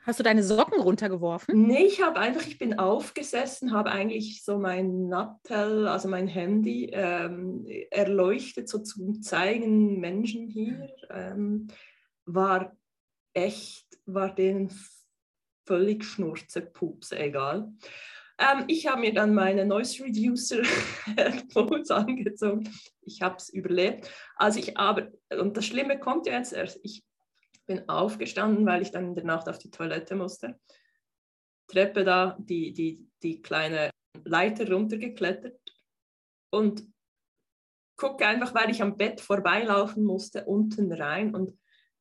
Hast 0.04 0.18
du 0.18 0.24
deine 0.24 0.42
Socken 0.42 0.80
runtergeworfen? 0.80 1.66
Nee, 1.66 1.84
ich 1.84 2.02
habe 2.02 2.18
einfach, 2.18 2.44
ich 2.46 2.58
bin 2.58 2.78
aufgesessen, 2.78 3.72
habe 3.72 3.90
eigentlich 3.90 4.44
so 4.44 4.58
mein 4.58 5.08
Nattel, 5.08 5.86
also 5.86 6.08
mein 6.08 6.26
Handy, 6.26 6.90
ähm, 6.92 7.66
erleuchtet, 7.90 8.68
so 8.68 8.78
zum 8.78 9.22
Zeigen 9.22 10.00
Menschen 10.00 10.48
hier. 10.48 10.90
Ähm, 11.08 11.68
war 12.24 12.76
echt, 13.32 13.86
war 14.06 14.34
denen 14.34 14.72
völlig 15.66 16.04
Schnurze, 16.04 16.62
Pups, 16.62 17.12
egal. 17.12 17.72
Ähm, 18.38 18.64
ich 18.66 18.88
habe 18.88 19.02
mir 19.02 19.14
dann 19.14 19.34
meine 19.34 19.64
Noise 19.64 20.04
Reducer 20.04 20.62
Headphones 21.16 21.92
angezogen. 21.92 22.68
Ich 23.02 23.22
habe 23.22 23.36
es 23.36 23.50
überlebt. 23.50 24.10
Also 24.34 24.58
ich 24.58 24.76
aber, 24.76 25.12
und 25.38 25.56
das 25.56 25.66
Schlimme 25.66 26.00
kommt 26.00 26.26
ja 26.26 26.34
jetzt 26.34 26.52
erst, 26.52 26.80
ich 26.82 27.04
bin 27.66 27.88
aufgestanden, 27.88 28.66
weil 28.66 28.82
ich 28.82 28.90
dann 28.90 29.06
in 29.08 29.14
der 29.14 29.24
Nacht 29.24 29.48
auf 29.48 29.58
die 29.58 29.70
Toilette 29.70 30.16
musste. 30.16 30.58
Treppe 31.68 32.04
da, 32.04 32.36
die, 32.38 32.72
die, 32.72 33.08
die 33.22 33.40
kleine 33.40 33.90
Leiter 34.24 34.70
runtergeklettert 34.70 35.58
und 36.50 36.86
gucke 37.96 38.26
einfach, 38.26 38.54
weil 38.54 38.70
ich 38.70 38.82
am 38.82 38.96
Bett 38.96 39.20
vorbeilaufen 39.20 40.04
musste, 40.04 40.44
unten 40.44 40.92
rein. 40.92 41.34
Und 41.34 41.58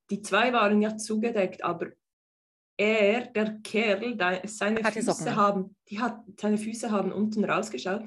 die 0.10 0.22
zwei 0.22 0.51
waren 0.51 0.82
ja 0.82 0.98
zugedeckt, 0.98 1.63
aber 1.63 1.91
er, 2.77 3.27
der 3.27 3.60
Kerl, 3.60 4.18
seine 4.46 4.84
Füße 4.84 5.13
Socken. 5.13 5.36
haben, 5.36 5.75
die 5.89 6.00
hat, 6.00 6.24
seine 6.39 6.58
Füße 6.58 6.89
haben 6.89 7.12
unten 7.12 7.46
rausgeschaut. 7.46 8.03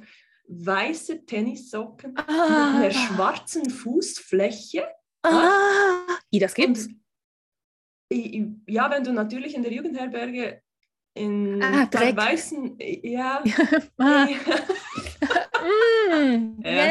Weiße 0.46 1.24
Tennissocken 1.24 2.16
ah. 2.18 2.24
mit 2.26 2.36
einer 2.36 2.90
schwarzen 2.90 3.70
Fußfläche. 3.70 4.86
Ah, 5.22 6.06
wie 6.30 6.38
das 6.38 6.54
gibt's? 6.54 6.86
Und 6.86 7.03
ja, 8.66 8.90
wenn 8.90 9.04
du 9.04 9.12
natürlich 9.12 9.54
in 9.54 9.62
der 9.62 9.72
Jugendherberge 9.72 10.62
in 11.14 11.62
ah, 11.62 11.88
weißen, 11.92 12.76
ja. 12.78 13.42
ah. 13.98 14.26
mm, 16.10 16.60
ja, 16.64 16.86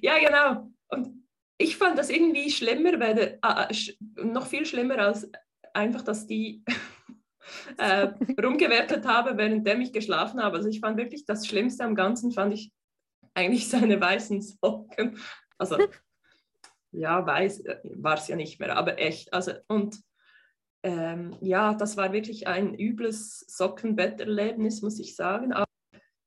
ja, 0.00 0.18
genau. 0.18 0.68
Und 0.88 1.22
ich 1.58 1.76
fand 1.76 1.96
das 1.96 2.10
irgendwie 2.10 2.50
schlimmer, 2.50 2.98
weil, 2.98 3.38
äh, 3.40 3.74
noch 4.16 4.46
viel 4.46 4.66
schlimmer 4.66 4.98
als 4.98 5.30
einfach, 5.74 6.02
dass 6.02 6.26
die 6.26 6.64
äh, 7.78 8.08
rumgewerkelt 8.42 9.06
habe, 9.06 9.36
während 9.36 9.66
ich 9.84 9.92
geschlafen 9.92 10.42
habe. 10.42 10.56
Also 10.56 10.68
ich 10.68 10.80
fand 10.80 10.96
wirklich 10.96 11.24
das 11.24 11.46
Schlimmste 11.46 11.84
am 11.84 11.94
Ganzen, 11.94 12.32
fand 12.32 12.54
ich 12.54 12.72
eigentlich 13.34 13.68
seine 13.68 14.00
weißen 14.00 14.42
Socken. 14.42 15.18
Also 15.56 15.78
ja, 16.90 17.24
weiß 17.24 17.60
äh, 17.60 17.78
war 17.84 18.14
es 18.14 18.28
ja 18.28 18.36
nicht 18.36 18.60
mehr, 18.60 18.76
aber 18.76 18.98
echt. 18.98 19.32
Also 19.32 19.52
und 19.68 20.00
ähm, 20.82 21.36
ja, 21.40 21.74
das 21.74 21.96
war 21.96 22.12
wirklich 22.12 22.48
ein 22.48 22.74
übles 22.74 23.40
Sockenbetterlebnis, 23.48 24.82
muss 24.82 24.98
ich 24.98 25.14
sagen. 25.14 25.52
Aber 25.52 25.66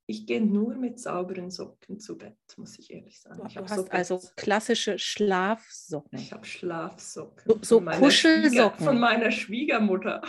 ich 0.08 0.28
gehe 0.28 0.42
nur 0.42 0.76
mit 0.76 1.00
sauberen 1.00 1.50
Socken 1.50 2.00
zu 2.00 2.18
Bett, 2.18 2.38
muss 2.58 2.78
ich 2.78 2.92
ehrlich 2.92 3.20
sagen. 3.20 3.38
Du 3.38 3.62
hast 3.62 3.76
so 3.76 3.88
also 3.90 4.22
klassische 4.36 5.00
Schlafsocken. 5.00 6.20
Ich 6.20 6.32
habe 6.32 6.46
Schlafsocken. 6.46 7.44
So, 7.46 7.60
so 7.62 7.82
von 7.82 7.94
Kuschelsocken. 7.94 8.52
Schwieger, 8.52 8.72
von 8.78 9.00
meiner 9.00 9.32
Schwiegermutter. 9.32 10.22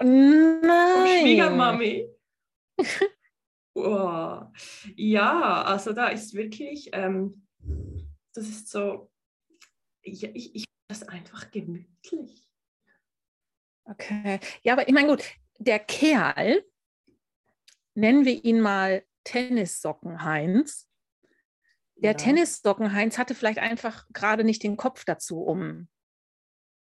Nein. 0.00 0.62
Von 0.62 1.06
Schwiegermami. 1.20 2.08
oh. 3.74 4.42
Ja, 4.94 5.62
also 5.64 5.92
da 5.92 6.08
ist 6.08 6.34
wirklich, 6.34 6.90
ähm, 6.92 7.46
das 8.32 8.48
ist 8.48 8.70
so, 8.70 9.10
ich, 10.02 10.22
ich, 10.22 10.54
ich 10.54 10.64
das 10.88 11.06
einfach 11.06 11.50
gemütlich. 11.50 12.49
Okay. 13.84 14.40
Ja, 14.62 14.74
aber 14.74 14.88
ich 14.88 14.94
meine, 14.94 15.08
gut, 15.08 15.24
der 15.58 15.78
Kerl, 15.78 16.64
nennen 17.94 18.24
wir 18.24 18.44
ihn 18.44 18.60
mal 18.60 19.04
Tennissocken 19.24 20.24
Heinz. 20.24 20.88
Der 21.96 22.12
ja. 22.12 22.16
Tennissocken 22.16 22.92
Heinz 22.92 23.18
hatte 23.18 23.34
vielleicht 23.34 23.58
einfach 23.58 24.06
gerade 24.12 24.44
nicht 24.44 24.62
den 24.62 24.76
Kopf 24.76 25.04
dazu, 25.04 25.42
um. 25.42 25.88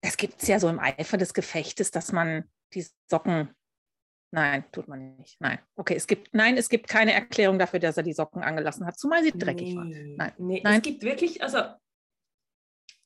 Es 0.02 0.16
gibt 0.16 0.40
es 0.40 0.49
ja 0.49 0.59
so 0.61 0.68
im 0.68 0.78
Eifer 0.78 1.18
des 1.18 1.35
Gefechtes, 1.35 1.90
dass 1.90 2.12
man 2.12 2.49
die 2.73 2.87
Socken. 3.09 3.54
Nein, 4.32 4.64
tut 4.70 4.87
man 4.87 5.16
nicht. 5.16 5.40
Nein. 5.40 5.59
Okay, 5.75 5.94
es 5.94 6.06
gibt, 6.06 6.32
nein, 6.32 6.56
es 6.56 6.68
gibt 6.68 6.87
keine 6.87 7.12
Erklärung 7.12 7.59
dafür, 7.59 7.80
dass 7.80 7.97
er 7.97 8.04
die 8.04 8.12
Socken 8.12 8.42
angelassen 8.42 8.87
hat, 8.87 8.99
zumal 8.99 9.25
sie 9.25 9.32
dreckig 9.32 9.70
nee, 9.70 9.76
waren. 9.76 10.14
Nein. 10.16 10.32
Nee, 10.38 10.61
nein. 10.62 10.76
Es 10.76 10.82
gibt 10.82 11.02
wirklich, 11.02 11.42
also, 11.42 11.75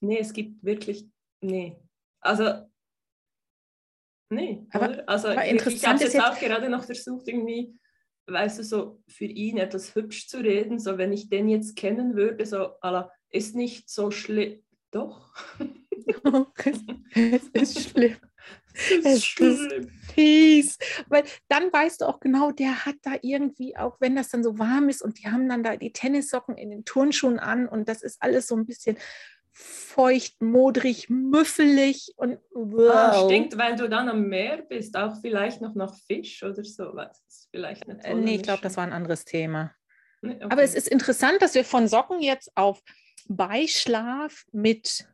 nee, 0.01 0.19
es 0.19 0.33
gibt 0.35 0.63
wirklich, 0.63 1.09
nee. 1.41 1.81
Also, 2.21 2.71
Nee, 4.31 4.67
aber, 4.71 5.03
also 5.07 5.29
aber 5.29 5.45
interessant 5.45 6.01
ich 6.01 6.07
habe 6.07 6.13
jetzt, 6.13 6.21
auch 6.21 6.39
gerade 6.39 6.69
noch 6.69 6.85
versucht, 6.85 7.29
irgendwie, 7.29 7.79
weißt 8.27 8.59
du, 8.59 8.65
so 8.65 9.03
für 9.07 9.27
ihn 9.27 9.59
etwas 9.59 9.95
hübsch 9.95 10.29
zu 10.29 10.39
reden, 10.39 10.79
so 10.79 10.99
wenn 10.99 11.13
ich 11.13 11.29
den 11.29 11.49
jetzt 11.49 11.77
kennen 11.77 12.17
würde, 12.17 12.47
so, 12.47 12.79
ala, 12.81 13.13
ist 13.31 13.55
nicht 13.55 13.91
so 13.91 14.11
schlimm. 14.11 14.63
Doch. 14.91 15.35
es 17.15 17.49
ist 17.53 17.91
schlimm. 17.91 18.17
Es 18.77 19.05
ist 19.05 19.27
schlimm. 19.27 19.89
Fies. 20.15 20.79
Weil 21.09 21.23
dann 21.49 21.73
weißt 21.73 22.01
du 22.01 22.07
auch 22.07 22.19
genau, 22.19 22.51
der 22.51 22.85
hat 22.85 22.97
da 23.03 23.13
irgendwie, 23.23 23.77
auch 23.77 24.01
wenn 24.01 24.17
das 24.17 24.31
dann 24.31 24.43
so 24.43 24.59
warm 24.59 24.89
ist 24.89 25.01
und 25.01 25.19
die 25.19 25.29
haben 25.29 25.49
dann 25.49 25.63
da 25.63 25.77
die 25.77 25.93
Tennissocken 25.93 26.57
in 26.57 26.71
den 26.71 26.85
Turnschuhen 26.85 27.39
an 27.39 27.69
und 27.69 27.89
das 27.89 28.03
ist 28.03 28.21
alles 28.21 28.49
so 28.49 28.57
ein 28.57 28.67
bisschen 28.67 28.99
feucht, 29.55 30.43
modrig, 30.43 31.09
müffelig 31.09 32.13
und 32.17 32.39
wow. 32.53 32.91
ah, 32.93 33.25
stinkt, 33.25 33.57
weil 33.57 33.77
du 33.77 33.89
dann 33.89 34.09
am 34.09 34.27
Meer 34.29 34.63
bist, 34.63 34.97
auch 34.97 35.21
vielleicht 35.21 35.61
noch 35.63 35.77
nach 35.77 35.95
Fisch 35.95 36.43
oder 36.43 36.65
so. 36.65 36.91
Was? 36.95 37.49
Vielleicht 37.53 37.89
eine 37.89 38.05
äh, 38.05 38.15
nee, 38.15 38.37
ich 38.37 38.43
glaube, 38.43 38.63
das 38.63 38.77
war 38.77 38.85
ein 38.85 38.93
anderes 38.93 39.25
Thema. 39.25 39.73
Nee, 40.23 40.35
okay. 40.35 40.47
Aber 40.51 40.63
es 40.63 40.75
ist 40.75 40.89
interessant, 40.89 41.41
dass 41.41 41.55
wir 41.55 41.65
von 41.65 41.87
Socken 41.87 42.21
jetzt 42.21 42.51
auf 42.57 42.83
Beischlaf 43.29 44.45
mit 44.51 45.07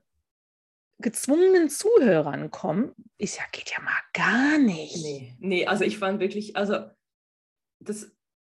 gezwungenen 0.99 1.69
Zuhörern 1.69 2.51
kommen. 2.51 2.95
Ist 3.19 3.37
ja, 3.37 3.45
geht 3.53 3.71
ja 3.71 3.83
mal 3.83 4.01
gar 4.15 4.59
nicht. 4.59 4.97
Nee, 5.03 5.37
nee 5.39 5.67
also 5.67 5.85
ich 5.85 5.99
fand 5.99 6.19
wirklich, 6.21 6.57
also 6.57 6.87
das, 7.79 8.11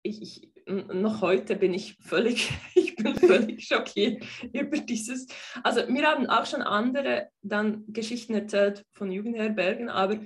ich, 0.04 0.22
ich 0.22 0.61
noch 0.72 1.22
heute 1.22 1.56
bin 1.56 1.74
ich 1.74 1.98
völlig, 2.02 2.52
ich 2.76 2.96
bin 2.96 3.16
völlig 3.16 3.66
schockiert 3.68 4.24
über 4.54 4.78
dieses. 4.78 5.28
Also 5.64 5.86
mir 5.88 6.06
haben 6.06 6.28
auch 6.28 6.46
schon 6.46 6.62
andere 6.62 7.30
dann 7.42 7.84
Geschichten 7.88 8.34
erzählt 8.34 8.86
von 8.92 9.12
Jugendherbergen, 9.12 9.90
aber 9.90 10.20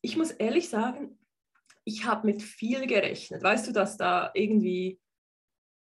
ich 0.00 0.16
muss 0.16 0.30
ehrlich 0.30 0.68
sagen, 0.68 1.18
ich 1.84 2.04
habe 2.04 2.26
mit 2.26 2.42
viel 2.42 2.86
gerechnet. 2.86 3.42
Weißt 3.42 3.66
du, 3.66 3.72
dass 3.72 3.96
da 3.96 4.30
irgendwie, 4.34 5.00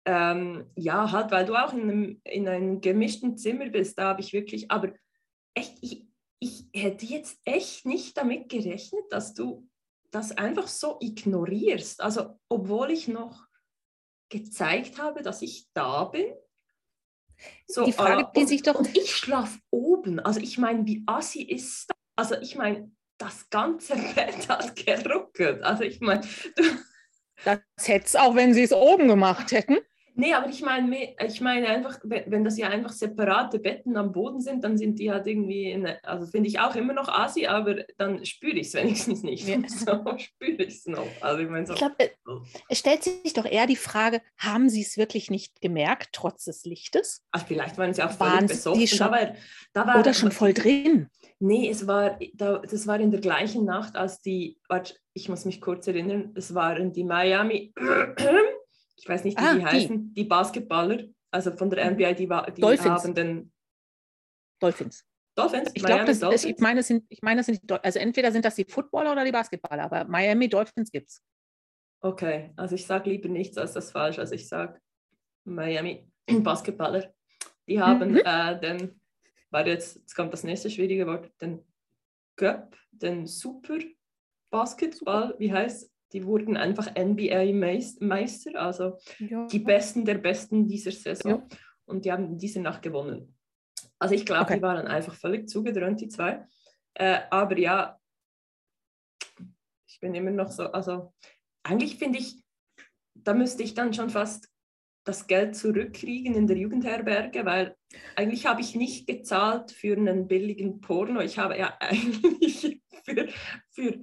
ähm, 0.06 0.66
ja, 0.76 1.12
halt, 1.12 1.32
weil 1.32 1.46
du 1.46 1.56
auch 1.56 1.74
in 1.74 1.82
einem, 1.82 2.22
in 2.24 2.48
einem 2.48 2.82
gemischten 2.82 3.38
Zimmer 3.38 3.70
bist, 3.70 3.98
da 4.00 4.10
habe 4.10 4.22
ich 4.22 4.32
wirklich, 4.34 4.72
aber 4.72 4.94
echt, 5.54 5.78
ich, 5.82 6.08
ich 6.40 6.66
hätte 6.74 7.06
jetzt 7.06 7.40
echt 7.44 7.86
nicht 7.86 8.18
damit 8.18 8.50
gerechnet, 8.50 9.04
dass 9.10 9.34
du 9.34 9.68
das 10.12 10.32
einfach 10.32 10.68
so 10.68 10.98
ignorierst. 11.02 12.02
Also, 12.02 12.40
obwohl 12.48 12.92
ich 12.92 13.08
noch 13.08 13.47
gezeigt 14.30 14.98
habe, 14.98 15.22
dass 15.22 15.42
ich 15.42 15.68
da 15.74 16.06
bin. 16.06 16.34
So, 17.68 17.86
die 17.86 17.94
Frage, 17.94 18.24
äh, 18.24 18.26
die 18.36 18.46
sich 18.46 18.64
doch. 18.64 18.76
Und 18.76 18.96
ich 18.98 19.16
schlafe 19.16 19.60
oben. 19.70 20.20
Also 20.20 20.40
ich 20.40 20.58
meine, 20.58 20.86
wie 20.86 21.04
assi 21.06 21.42
ist 21.44 21.90
das? 21.90 21.98
Also 22.16 22.42
ich 22.42 22.56
meine, 22.56 22.92
das 23.18 23.50
ganze 23.50 23.96
Bett 24.16 24.50
hat 24.50 24.76
geruckelt. 24.76 25.64
Also 25.64 25.84
ich 25.84 26.00
meine. 26.00 26.28
Das 27.46 27.60
hätte 27.86 28.06
es 28.06 28.16
auch, 28.16 28.36
wenn 28.36 28.54
sie 28.54 28.64
es 28.64 28.74
oben 28.74 29.08
gemacht 29.08 29.52
hätten. 29.52 29.78
Nee, 30.20 30.34
aber 30.34 30.50
ich 30.50 30.64
meine, 30.64 31.16
ich 31.28 31.42
meine 31.42 31.68
einfach, 31.68 32.00
wenn 32.04 32.44
das 32.44 32.58
ja 32.58 32.70
einfach 32.70 32.92
separate 32.92 33.60
Betten 33.60 33.96
am 33.98 34.12
Boden 34.12 34.42
sind, 34.42 34.64
dann 34.64 34.76
sind 34.76 34.98
die 34.98 35.12
halt 35.12 35.28
irgendwie, 35.28 35.70
in, 35.70 35.86
also 36.02 36.26
finde 36.26 36.50
ich 36.50 36.60
auch 36.60 36.76
immer 36.76 36.94
noch 36.94 37.08
Asi, 37.08 37.46
aber 37.46 37.84
dann 38.00 38.26
spüre 38.26 38.56
ich 38.58 38.68
es 38.68 38.74
wenigstens 38.74 39.22
nicht. 39.22 39.48
Ja. 39.48 39.58
So 39.68 40.18
spüre 40.18 40.64
ich 40.64 40.76
es 40.76 40.86
noch. 40.88 41.06
Also 41.22 41.44
ich, 41.44 41.50
mein, 41.50 41.68
so, 41.68 41.74
ich 41.74 41.80
glaube, 41.80 41.96
es 42.68 42.80
stellt 42.80 43.04
sich 43.04 43.34
doch 43.34 43.46
eher 43.46 43.68
die 43.68 43.76
Frage, 43.76 44.22
haben 44.38 44.70
sie 44.70 44.82
es 44.82 44.98
wirklich 44.98 45.30
nicht 45.30 45.62
gemerkt, 45.62 46.10
trotz 46.14 46.46
des 46.46 46.66
Lichtes? 46.66 47.24
Ach, 47.32 47.46
vielleicht 47.46 47.78
waren 47.78 47.94
sie 47.94 48.02
auch 48.02 48.12
völlig 48.12 48.48
besoffen. 48.48 48.88
Schon, 48.88 48.98
da 48.98 49.12
war, 49.12 49.36
da 49.74 49.88
war, 49.88 50.00
oder 50.00 50.16
schon 50.16 50.32
voll 50.32 50.54
drin. 50.54 51.10
Nee, 51.40 51.70
es 51.70 51.86
war, 51.86 52.18
da, 52.34 52.58
das 52.58 52.88
war 52.88 53.00
in 53.00 53.12
der 53.12 53.22
gleichen 53.22 53.66
Nacht, 53.66 53.96
als 53.96 54.20
die, 54.22 54.58
warte, 54.68 54.96
ich 55.14 55.30
muss 55.30 55.46
mich 55.46 55.62
kurz 55.62 55.88
erinnern, 55.88 56.32
es 56.36 56.56
waren 56.56 56.92
die 56.92 57.04
Miami 57.04 57.74
ich 58.98 59.08
weiß 59.08 59.24
nicht, 59.24 59.40
wie 59.40 59.44
ah, 59.44 59.56
die 59.56 59.66
heißen, 59.66 60.14
die. 60.14 60.24
die 60.24 60.28
Basketballer, 60.28 61.04
also 61.32 61.52
von 61.56 61.70
der 61.70 61.92
NBA, 61.92 62.14
die, 62.14 62.28
die 62.56 62.62
Dolphins. 62.62 63.04
haben 63.04 63.16
den 63.16 63.52
Dolphins. 64.60 65.06
Dolphins? 65.36 65.70
Ich 65.76 65.84
glaube, 65.84 66.12
ich 66.12 66.58
meine, 66.60 66.82
sind, 66.82 67.06
ich 67.10 67.22
meine, 67.22 67.44
sind 67.44 67.62
die, 67.62 67.74
also 67.74 68.00
entweder 68.00 68.32
sind 68.32 68.44
das 68.44 68.56
die 68.56 68.66
Footballer 68.66 69.12
oder 69.12 69.24
die 69.24 69.32
Basketballer, 69.32 69.84
aber 69.84 70.06
Miami 70.06 70.50
Dolphins 70.50 70.92
gibt 70.92 71.10
es. 71.10 71.22
Okay, 72.02 72.52
also 72.56 72.76
ich 72.76 72.86
sage 72.86 73.10
lieber 73.10 73.30
nichts 73.30 73.58
als 73.58 73.74
das 73.74 73.92
falsch. 73.92 74.18
Also 74.18 74.34
ich 74.34 74.48
sage 74.48 74.82
Miami 75.44 76.12
Basketballer. 76.44 77.14
Die 77.68 77.80
haben 77.80 78.12
mhm. 78.12 78.22
äh, 78.24 78.60
den, 78.60 79.00
weil 79.52 79.68
jetzt, 79.68 79.98
jetzt 79.98 80.16
kommt 80.16 80.34
das 80.34 80.44
nächste 80.44 80.70
schwierige 80.70 81.06
Wort, 81.06 81.32
den 81.40 81.64
Göpp, 82.36 82.76
den 82.92 83.28
Super 83.28 83.80
Basketball, 84.50 85.36
wie 85.38 85.52
heißt 85.52 85.92
die 86.14 86.26
wurden 86.26 86.58
einfach 86.58 86.94
NBA-Meister, 86.96 88.56
also 88.56 88.98
ja. 89.20 89.46
die 89.48 89.60
Besten 89.60 90.06
der 90.06 90.18
Besten 90.18 90.68
dieser 90.68 90.92
Saison. 90.92 91.48
Ja. 91.50 91.58
Und 91.86 92.06
die 92.06 92.12
haben 92.12 92.38
diese 92.38 92.62
Nacht 92.62 92.82
gewonnen. 92.82 93.36
Also 94.00 94.16
ich 94.16 94.26
glaube, 94.26 94.44
okay. 94.44 94.56
die 94.56 94.62
waren 94.62 94.88
einfach 94.88 95.14
völlig 95.14 95.50
zugedröhnt, 95.50 96.02
die 96.02 96.08
zwei. 96.08 96.46
Äh, 96.94 97.22
aber 97.30 97.58
ja, 97.58 98.00
ich 99.88 100.00
bin 100.00 100.14
immer 100.14 100.32
noch 100.32 100.52
so, 100.52 100.64
also 100.72 101.14
eigentlich 101.64 101.98
finde 101.98 102.20
ich, 102.20 102.44
da 103.14 103.34
müsste 103.34 103.64
ich 103.64 103.74
dann 103.74 103.94
schon 103.94 104.10
fast 104.10 104.50
das 105.04 105.28
Geld 105.28 105.56
zurückkriegen 105.56 106.36
in 106.36 106.48
der 106.48 106.58
Jugendherberge, 106.58 107.46
weil 107.46 107.76
eigentlich 108.16 108.46
habe 108.46 108.62
ich 108.62 108.76
nicht 108.76 109.08
gezahlt 109.08 109.72
für 109.72 109.96
einen 109.96 110.28
billigen 110.28 110.82
Porno. 110.82 111.22
Ich 111.22 111.40
habe 111.40 111.58
ja 111.58 111.78
eigentlich 111.80 112.82
für, 113.04 113.28
für 113.72 114.02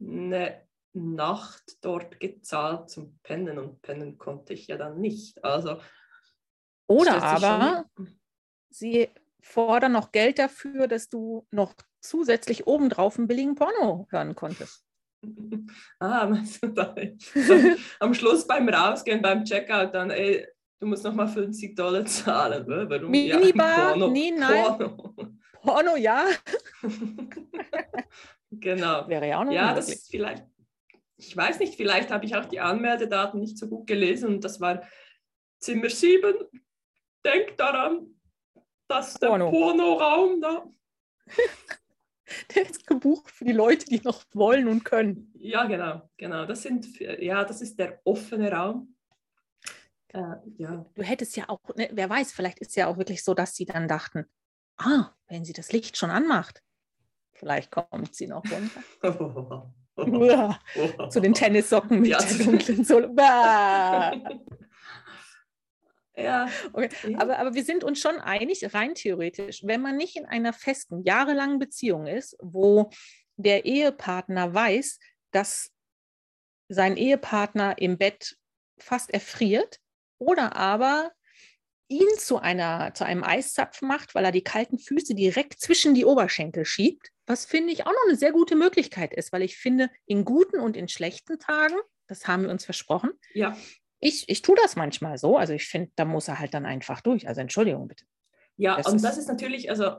eine 0.00 0.62
Nacht 0.94 1.78
dort 1.80 2.20
gezahlt 2.20 2.90
zum 2.90 3.18
Pennen 3.22 3.58
und 3.58 3.80
pennen 3.82 4.18
konnte 4.18 4.52
ich 4.52 4.66
ja 4.66 4.76
dann 4.76 5.00
nicht. 5.00 5.42
Also 5.44 5.80
oder 6.86 7.22
aber 7.22 7.86
schon... 7.96 8.08
sie 8.70 9.08
fordern 9.40 9.92
noch 9.92 10.12
Geld 10.12 10.38
dafür, 10.38 10.88
dass 10.88 11.08
du 11.08 11.46
noch 11.50 11.74
zusätzlich 12.00 12.66
obendrauf 12.66 13.18
einen 13.18 13.28
billigen 13.28 13.54
Porno 13.54 14.06
hören 14.10 14.34
konntest. 14.34 14.84
ah, 16.00 16.26
du 16.60 16.68
da? 16.68 16.94
am 18.00 18.14
Schluss 18.14 18.46
beim 18.46 18.68
Rausgehen, 18.68 19.22
beim 19.22 19.44
Checkout, 19.44 19.94
dann, 19.94 20.10
ey, 20.10 20.46
du 20.80 20.86
musst 20.86 21.04
noch 21.04 21.14
mal 21.14 21.28
50 21.28 21.76
Dollar 21.76 22.04
zahlen. 22.04 22.64
Warum? 22.66 23.10
Minibar? 23.10 23.96
Ja, 23.96 24.08
nee, 24.08 24.32
nein. 24.36 24.78
Porno, 24.78 25.16
Porno 25.62 25.96
ja. 25.96 26.26
genau. 28.50 29.08
Wäre 29.08 29.28
ja 29.28 29.40
auch 29.40 29.44
noch 29.44 29.52
Ja, 29.52 29.68
möglich. 29.68 29.86
das 29.86 29.88
ist 29.94 30.10
vielleicht, 30.10 30.44
ich 31.26 31.36
weiß 31.36 31.60
nicht, 31.60 31.76
vielleicht 31.76 32.10
habe 32.10 32.24
ich 32.24 32.34
auch 32.36 32.44
die 32.44 32.60
Anmeldedaten 32.60 33.40
nicht 33.40 33.56
so 33.56 33.68
gut 33.68 33.86
gelesen 33.86 34.28
und 34.28 34.44
das 34.44 34.60
war 34.60 34.82
Zimmer 35.58 35.88
7. 35.88 36.34
Denk 37.24 37.56
daran, 37.56 38.14
dass 38.88 39.14
der 39.14 39.28
Porno. 39.28 39.50
Pornoraum 39.50 40.40
da. 40.40 40.66
der 42.54 42.62
ist 42.62 42.86
gebucht 42.86 43.30
für 43.30 43.44
die 43.44 43.52
Leute, 43.52 43.86
die 43.86 44.00
noch 44.02 44.24
wollen 44.32 44.66
und 44.66 44.84
können. 44.84 45.32
Ja, 45.38 45.64
genau, 45.66 46.10
genau. 46.16 46.44
Das 46.44 46.62
sind, 46.62 46.98
ja, 46.98 47.44
das 47.44 47.62
ist 47.62 47.78
der 47.78 48.00
offene 48.04 48.50
Raum. 48.50 48.96
Äh, 50.08 50.34
ja. 50.56 50.84
Du 50.94 51.02
hättest 51.02 51.36
ja 51.36 51.48
auch, 51.48 51.60
ne, 51.76 51.88
wer 51.92 52.10
weiß, 52.10 52.32
vielleicht 52.32 52.58
ist 52.58 52.70
es 52.70 52.76
ja 52.76 52.88
auch 52.88 52.98
wirklich 52.98 53.22
so, 53.22 53.32
dass 53.32 53.54
sie 53.54 53.64
dann 53.64 53.86
dachten, 53.86 54.26
ah, 54.76 55.10
wenn 55.28 55.44
sie 55.44 55.52
das 55.52 55.72
Licht 55.72 55.96
schon 55.96 56.10
anmacht, 56.10 56.62
vielleicht 57.32 57.70
kommt 57.70 58.14
sie 58.14 58.26
noch 58.26 58.44
runter. 58.44 59.72
Zu 61.10 61.20
den 61.20 61.34
Tennissocken 61.34 62.00
mit 62.00 62.10
ja. 62.10 62.18
der 62.18 62.46
dunklen 62.46 62.84
Sohle. 62.84 63.10
Ja. 66.16 66.48
Okay. 66.72 67.16
Aber, 67.18 67.38
aber 67.38 67.54
wir 67.54 67.64
sind 67.64 67.84
uns 67.84 68.00
schon 68.00 68.16
einig, 68.16 68.74
rein 68.74 68.94
theoretisch, 68.94 69.62
wenn 69.64 69.80
man 69.80 69.96
nicht 69.96 70.16
in 70.16 70.26
einer 70.26 70.52
festen, 70.52 71.02
jahrelangen 71.04 71.58
Beziehung 71.58 72.06
ist, 72.06 72.36
wo 72.40 72.90
der 73.36 73.64
Ehepartner 73.64 74.52
weiß, 74.52 74.98
dass 75.30 75.70
sein 76.68 76.96
Ehepartner 76.96 77.78
im 77.78 77.98
Bett 77.98 78.36
fast 78.78 79.12
erfriert 79.12 79.78
oder 80.18 80.56
aber 80.56 81.12
ihn 81.88 82.08
zu, 82.18 82.38
einer, 82.38 82.94
zu 82.94 83.04
einem 83.04 83.22
Eiszapfen 83.22 83.86
macht, 83.86 84.14
weil 84.14 84.24
er 84.24 84.32
die 84.32 84.44
kalten 84.44 84.78
Füße 84.78 85.14
direkt 85.14 85.60
zwischen 85.60 85.94
die 85.94 86.04
Oberschenkel 86.04 86.64
schiebt, 86.64 87.10
was 87.26 87.44
finde 87.44 87.72
ich 87.72 87.86
auch 87.86 87.92
noch 87.92 88.08
eine 88.08 88.16
sehr 88.16 88.32
gute 88.32 88.56
Möglichkeit 88.56 89.14
ist, 89.14 89.32
weil 89.32 89.42
ich 89.42 89.56
finde, 89.56 89.90
in 90.06 90.24
guten 90.24 90.58
und 90.58 90.76
in 90.76 90.88
schlechten 90.88 91.38
Tagen, 91.38 91.76
das 92.08 92.26
haben 92.26 92.44
wir 92.44 92.50
uns 92.50 92.64
versprochen, 92.64 93.10
ja. 93.34 93.56
ich, 94.00 94.28
ich 94.28 94.42
tue 94.42 94.56
das 94.56 94.76
manchmal 94.76 95.18
so, 95.18 95.36
also 95.36 95.52
ich 95.52 95.66
finde, 95.66 95.92
da 95.96 96.04
muss 96.04 96.28
er 96.28 96.38
halt 96.38 96.54
dann 96.54 96.66
einfach 96.66 97.00
durch, 97.00 97.28
also 97.28 97.40
Entschuldigung 97.40 97.88
bitte. 97.88 98.04
Ja, 98.56 98.76
das 98.76 98.86
und 98.86 98.96
ist, 98.96 99.04
das 99.04 99.18
ist 99.18 99.28
natürlich, 99.28 99.70
also 99.70 99.96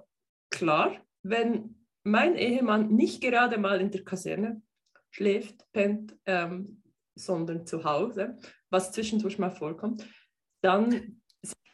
klar, 0.50 1.02
wenn 1.24 1.88
mein 2.04 2.36
Ehemann 2.36 2.90
nicht 2.90 3.22
gerade 3.22 3.58
mal 3.58 3.80
in 3.80 3.92
der 3.92 4.04
Kaserne 4.04 4.62
schläft, 5.10 5.72
pennt, 5.72 6.16
ähm, 6.26 6.84
sondern 7.16 7.66
zu 7.66 7.84
Hause, 7.84 8.38
was 8.70 8.92
zwischendurch 8.92 9.38
mal 9.38 9.52
vorkommt, 9.52 10.06
dann 10.62 11.22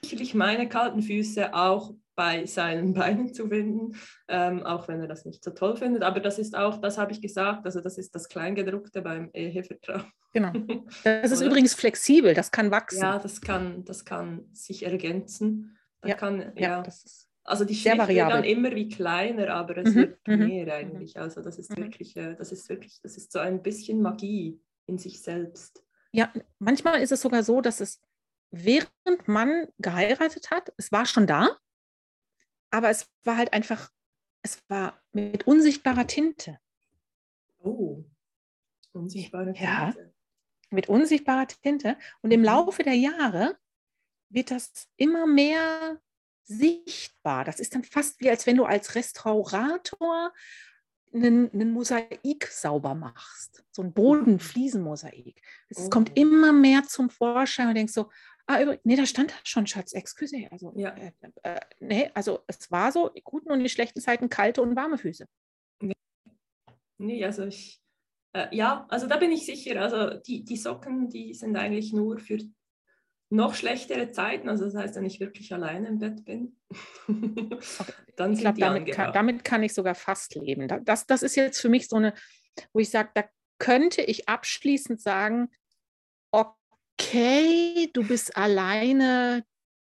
sicherlich 0.01 0.33
meine 0.33 0.67
kalten 0.67 1.01
Füße 1.01 1.53
auch 1.53 1.93
bei 2.19 2.45
seinen 2.45 2.93
Beinen 2.93 3.33
zu 3.33 3.47
finden, 3.47 3.95
ähm, 4.27 4.61
auch 4.63 4.89
wenn 4.89 4.99
er 4.99 5.07
das 5.07 5.23
nicht 5.23 5.41
so 5.41 5.51
toll 5.51 5.77
findet. 5.77 6.03
Aber 6.03 6.19
das 6.19 6.37
ist 6.37 6.53
auch, 6.53 6.81
das 6.81 6.97
habe 6.97 7.13
ich 7.13 7.21
gesagt, 7.21 7.65
also 7.65 7.79
das 7.79 7.97
ist 7.97 8.13
das 8.13 8.27
Kleingedruckte 8.27 9.01
beim 9.01 9.29
Ehevertrag. 9.33 10.05
Genau. 10.33 10.51
Das 11.05 11.31
ist 11.31 11.41
übrigens 11.41 11.73
flexibel, 11.73 12.33
das 12.33 12.51
kann 12.51 12.71
wachsen. 12.71 13.01
Ja, 13.01 13.19
das 13.19 13.39
kann, 13.39 13.85
das 13.85 14.03
kann 14.03 14.49
sich 14.51 14.83
ergänzen. 14.83 15.77
Das 16.01 16.09
ja, 16.09 16.17
kann, 16.17 16.39
ja, 16.55 16.61
ja, 16.61 16.81
das 16.81 17.05
ist 17.05 17.29
also 17.45 17.65
die 17.65 17.73
Schrift 17.73 18.07
wird 18.09 18.19
dann 18.19 18.43
immer 18.43 18.75
wie 18.75 18.89
kleiner, 18.89 19.49
aber 19.55 19.77
es 19.77 19.95
mhm, 19.95 19.95
wird 19.95 20.27
mhm. 20.27 20.47
mehr 20.47 20.73
eigentlich. 20.75 21.17
Also 21.17 21.41
das 21.41 21.57
ist 21.57 21.71
mhm. 21.71 21.83
wirklich, 21.83 22.15
äh, 22.15 22.35
das 22.35 22.51
ist 22.51 22.69
wirklich, 22.69 22.99
das 23.01 23.17
ist 23.17 23.31
so 23.31 23.39
ein 23.39 23.63
bisschen 23.63 24.01
Magie 24.01 24.61
in 24.85 24.99
sich 24.99 25.21
selbst. 25.21 25.83
Ja, 26.11 26.31
manchmal 26.59 27.01
ist 27.01 27.11
es 27.11 27.21
sogar 27.21 27.41
so, 27.41 27.61
dass 27.61 27.79
es 27.79 28.01
während 28.51 29.27
man 29.27 29.67
geheiratet 29.79 30.51
hat, 30.51 30.71
es 30.77 30.91
war 30.91 31.05
schon 31.05 31.25
da, 31.25 31.57
aber 32.71 32.89
es 32.89 33.09
war 33.23 33.37
halt 33.37 33.53
einfach, 33.53 33.91
es 34.41 34.61
war 34.69 35.01
mit 35.11 35.47
unsichtbarer 35.47 36.07
Tinte. 36.07 36.59
Oh, 37.61 38.03
unsichtbare 38.93 39.53
Tinte. 39.53 39.63
Ja, 39.63 39.93
mit 40.69 40.87
unsichtbarer 40.87 41.47
Tinte. 41.47 41.97
Und 42.21 42.31
im 42.31 42.41
mhm. 42.41 42.45
Laufe 42.45 42.83
der 42.83 42.93
Jahre 42.93 43.57
wird 44.29 44.51
das 44.51 44.87
immer 44.97 45.25
mehr 45.25 45.99
sichtbar. 46.43 47.43
Das 47.43 47.59
ist 47.59 47.75
dann 47.75 47.83
fast 47.83 48.19
wie, 48.19 48.29
als 48.29 48.45
wenn 48.45 48.57
du 48.57 48.65
als 48.65 48.95
Restaurator 48.95 50.33
einen, 51.13 51.51
einen 51.51 51.71
Mosaik 51.71 52.47
sauber 52.51 52.95
machst. 52.95 53.63
So 53.71 53.81
ein 53.81 53.93
Bodenfliesenmosaik. 53.93 55.41
Es 55.69 55.85
oh. 55.85 55.89
kommt 55.89 56.17
immer 56.17 56.51
mehr 56.51 56.83
zum 56.83 57.09
Vorschein 57.09 57.67
und 57.67 57.75
denkst 57.75 57.93
so, 57.93 58.11
Ah, 58.49 58.63
übrigens, 58.63 58.83
nee, 58.83 58.95
da 58.95 59.05
stand 59.05 59.35
halt 59.35 59.47
schon, 59.47 59.67
Schatz, 59.67 59.93
excuse. 59.93 60.47
Also, 60.49 60.73
ja. 60.75 60.89
äh, 60.95 61.11
äh, 61.43 61.59
nee, 61.79 62.09
also 62.15 62.39
es 62.47 62.71
war 62.71 62.91
so, 62.91 63.09
die 63.09 63.21
guten 63.21 63.51
und 63.51 63.59
die 63.59 63.69
schlechten 63.69 64.01
Zeiten 64.01 64.27
kalte 64.27 64.63
und 64.63 64.75
warme 64.75 64.97
Füße. 64.97 65.27
Nee, 66.97 67.23
also 67.23 67.45
ich, 67.45 67.79
äh, 68.33 68.47
ja, 68.55 68.87
also 68.89 69.05
da 69.05 69.17
bin 69.17 69.31
ich 69.31 69.45
sicher. 69.45 69.79
Also 69.79 70.19
die, 70.19 70.43
die 70.43 70.57
Socken, 70.57 71.09
die 71.09 71.35
sind 71.35 71.55
eigentlich 71.57 71.93
nur 71.93 72.17
für 72.17 72.39
noch 73.29 73.53
schlechtere 73.53 74.09
Zeiten, 74.09 74.49
also 74.49 74.65
das 74.65 74.73
heißt, 74.73 74.95
wenn 74.95 75.05
ich 75.05 75.19
wirklich 75.19 75.53
alleine 75.53 75.87
im 75.87 75.99
Bett 75.99 76.25
bin, 76.25 76.57
dann 78.15 78.33
ich 78.33 78.39
glaube, 78.39 78.59
damit, 78.59 78.91
kann, 78.91 79.13
damit 79.13 79.43
kann 79.43 79.61
ich 79.61 79.75
sogar 79.75 79.93
fast 79.93 80.33
leben. 80.33 80.67
Das, 80.85 81.05
das 81.05 81.21
ist 81.21 81.35
jetzt 81.35 81.61
für 81.61 81.69
mich 81.69 81.87
so 81.87 81.97
eine, 81.97 82.15
wo 82.73 82.79
ich 82.79 82.89
sage, 82.89 83.11
da 83.13 83.25
könnte 83.59 84.01
ich 84.01 84.27
abschließend 84.27 84.99
sagen, 84.99 85.51
okay, 86.99 87.89
du 87.93 88.07
bist 88.07 88.35
alleine, 88.35 89.45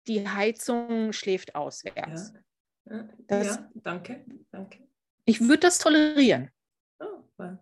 die 0.08 0.28
Heizung 0.28 1.14
schläft 1.14 1.56
auswärts. 1.56 2.34
Ja, 2.90 3.10
das, 3.28 3.48
ja 3.48 3.72
danke, 3.76 4.26
danke. 4.52 4.88
Ich 5.26 5.42
würde 5.42 5.60
das 5.60 5.80
tolerieren. 5.80 6.50
Oh, 7.00 7.24
hm. 7.38 7.60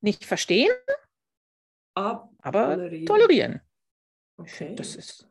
Nicht 0.00 0.24
verstehen, 0.24 0.72
Ab 1.94 2.30
aber 2.38 2.74
tolerieren. 2.74 3.06
tolerieren. 3.06 3.60
Okay. 4.36 4.74
Das 4.76 4.94
ist, 4.94 5.28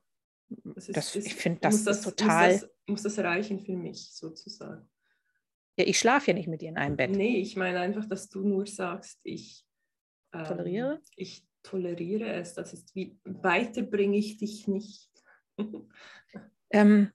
das 0.50 0.90
ist, 0.90 0.98
das, 0.98 1.16
ich 1.16 1.36
finde, 1.36 1.60
das, 1.62 1.84
das, 1.84 1.98
ist 1.98 2.04
total. 2.04 2.52
Muss 2.52 2.62
das, 2.62 2.70
muss 2.88 3.04
das 3.04 3.20
reichen 3.20 3.60
für 3.60 3.76
mich 3.76 4.14
sozusagen? 4.14 4.90
Ja, 5.78 5.86
ich 5.86 6.00
schlafe 6.00 6.32
ja 6.32 6.34
nicht 6.34 6.48
mit 6.48 6.62
dir 6.62 6.70
in 6.70 6.78
einem 6.78 6.96
Bett. 6.96 7.12
Nee, 7.12 7.38
ich 7.38 7.56
meine 7.56 7.80
einfach, 7.80 8.06
dass 8.06 8.30
du 8.30 8.42
nur 8.42 8.66
sagst, 8.66 9.20
ich 9.24 9.66
ähm, 10.34 10.46
toleriere. 10.46 11.02
Ich 11.16 11.46
toleriere 11.66 12.32
es. 12.34 12.54
Das 12.54 12.74
ist 12.74 12.96
wie, 12.96 13.18
weiter 13.24 13.82
bringe 13.82 14.18
ich 14.18 14.38
dich 14.38 14.68
nicht. 14.68 15.10
ähm, 16.70 17.12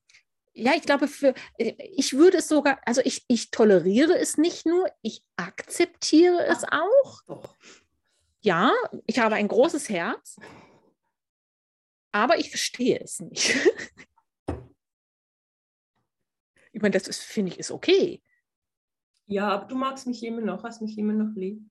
ja, 0.53 0.73
ich 0.75 0.83
glaube, 0.83 1.09
für, 1.09 1.35
ich 1.57 2.13
würde 2.15 2.39
es 2.39 2.49
sogar, 2.49 2.81
also 2.85 3.01
ich, 3.05 3.25
ich 3.29 3.51
toleriere 3.51 4.19
es 4.19 4.37
nicht 4.37 4.67
nur, 4.67 4.91
ich 5.01 5.25
akzeptiere 5.37 6.45
es 6.47 6.65
ah, 6.65 6.83
auch. 6.83 7.23
Doch. 7.27 7.57
Ja, 8.41 8.73
ich 9.07 9.19
habe 9.19 9.37
ein 9.37 9.49
großes 9.49 9.89
Herz, 9.89 10.37
aber 12.11 12.39
ich 12.39 12.51
verstehe 12.51 12.99
es 12.99 13.21
nicht. 13.21 13.55
ich 16.73 16.83
meine, 16.83 16.99
das 16.99 17.19
finde 17.19 17.53
ich, 17.53 17.59
ist 17.59 17.71
okay. 17.71 18.23
Ja, 19.27 19.49
aber 19.49 19.67
du 19.67 19.77
magst 19.77 20.07
mich 20.07 20.25
immer 20.25 20.41
noch, 20.41 20.65
hast 20.65 20.83
mich 20.83 20.99
immer 20.99 21.13
noch 21.13 21.35
lieb. 21.37 21.63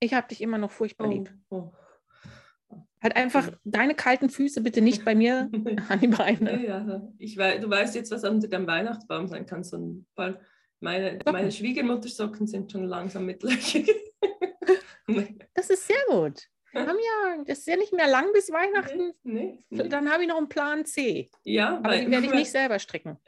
Ich 0.00 0.12
habe 0.12 0.28
dich 0.28 0.42
immer 0.42 0.58
noch 0.58 0.70
furchtbar 0.70 1.06
oh, 1.08 1.10
lieb. 1.10 1.32
Oh. 1.48 1.72
Halt 3.02 3.16
einfach 3.16 3.50
deine 3.64 3.94
kalten 3.94 4.30
Füße 4.30 4.60
bitte 4.60 4.80
nicht 4.80 5.04
bei 5.04 5.14
mir 5.14 5.50
an 5.88 6.00
die 6.00 6.06
Beine. 6.06 6.56
Nee, 6.56 6.70
also 6.70 7.12
ich 7.18 7.36
weiß, 7.36 7.60
du 7.60 7.68
weißt 7.68 7.94
jetzt, 7.96 8.12
was 8.12 8.22
unter 8.24 8.46
dem 8.48 8.66
Weihnachtsbaum 8.66 9.26
sein 9.26 9.44
kann. 9.44 9.64
So 9.64 9.76
ein 9.76 10.06
paar, 10.14 10.38
meine, 10.80 11.18
meine 11.24 11.50
Schwiegermuttersocken 11.50 12.46
sind 12.46 12.70
schon 12.70 12.84
langsam 12.84 13.26
mit 13.26 13.42
Löchern. 13.42 13.86
Das 15.54 15.68
ist 15.68 15.86
sehr 15.86 15.98
gut. 16.08 16.48
Wir 16.70 16.86
haben 16.86 16.96
ja, 16.96 17.44
das 17.44 17.58
ist 17.58 17.66
ja 17.66 17.76
nicht 17.76 17.92
mehr 17.92 18.08
lang 18.08 18.32
bis 18.32 18.50
Weihnachten. 18.50 19.12
Nee, 19.24 19.58
nee. 19.68 19.88
Dann 19.88 20.10
habe 20.10 20.22
ich 20.22 20.28
noch 20.28 20.38
einen 20.38 20.48
Plan 20.48 20.86
C. 20.86 21.28
Ja, 21.42 21.76
Aber 21.78 21.98
die 21.98 22.10
werde 22.10 22.26
ich 22.26 22.32
nicht 22.34 22.50
selber 22.50 22.78
stricken. 22.78 23.18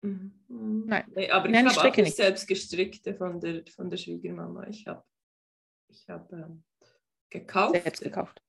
Mhm. 0.00 0.84
Nein. 0.86 1.04
Nee, 1.14 1.30
aber 1.30 1.48
Nein, 1.48 1.66
ich 1.66 1.72
ich 1.72 1.78
habe 1.78 1.90
auch 1.90 1.96
nicht. 1.96 2.16
selbst 2.16 2.46
gestrickte 2.46 3.14
von 3.14 3.40
der, 3.40 3.64
von 3.66 3.90
der 3.90 3.96
Schwiegermama. 3.96 4.66
Ich 4.68 4.86
habe 4.86 5.04
ich 5.88 6.08
hab, 6.08 6.32
ähm, 6.32 6.62
gekauft. 7.28 7.82
Selbst 7.82 8.02
gekauft. 8.02 8.40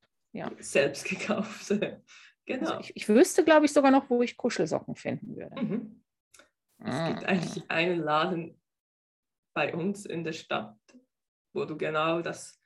Selbst 0.59 1.05
gekauft. 1.05 1.67
genau. 2.45 2.69
Also 2.71 2.79
ich, 2.81 2.95
ich 2.95 3.09
wüsste, 3.09 3.43
glaube 3.43 3.65
ich, 3.65 3.73
sogar 3.73 3.91
noch, 3.91 4.09
wo 4.09 4.21
ich 4.21 4.35
Kuschelsocken 4.37 4.95
finden 4.95 5.35
würde. 5.35 5.55
mhm. 5.61 6.01
Es 6.79 6.93
Ah. 6.93 7.07
gibt 7.09 7.23
eigentlich 7.25 7.71
einen 7.71 7.99
Laden 8.01 8.61
bei 9.53 9.73
uns 9.73 10.05
in 10.05 10.23
der 10.25 10.33
Stadt, 10.33 10.77
wo 11.53 11.63
du 11.63 11.77
genau 11.77 12.21
das, 12.21 12.61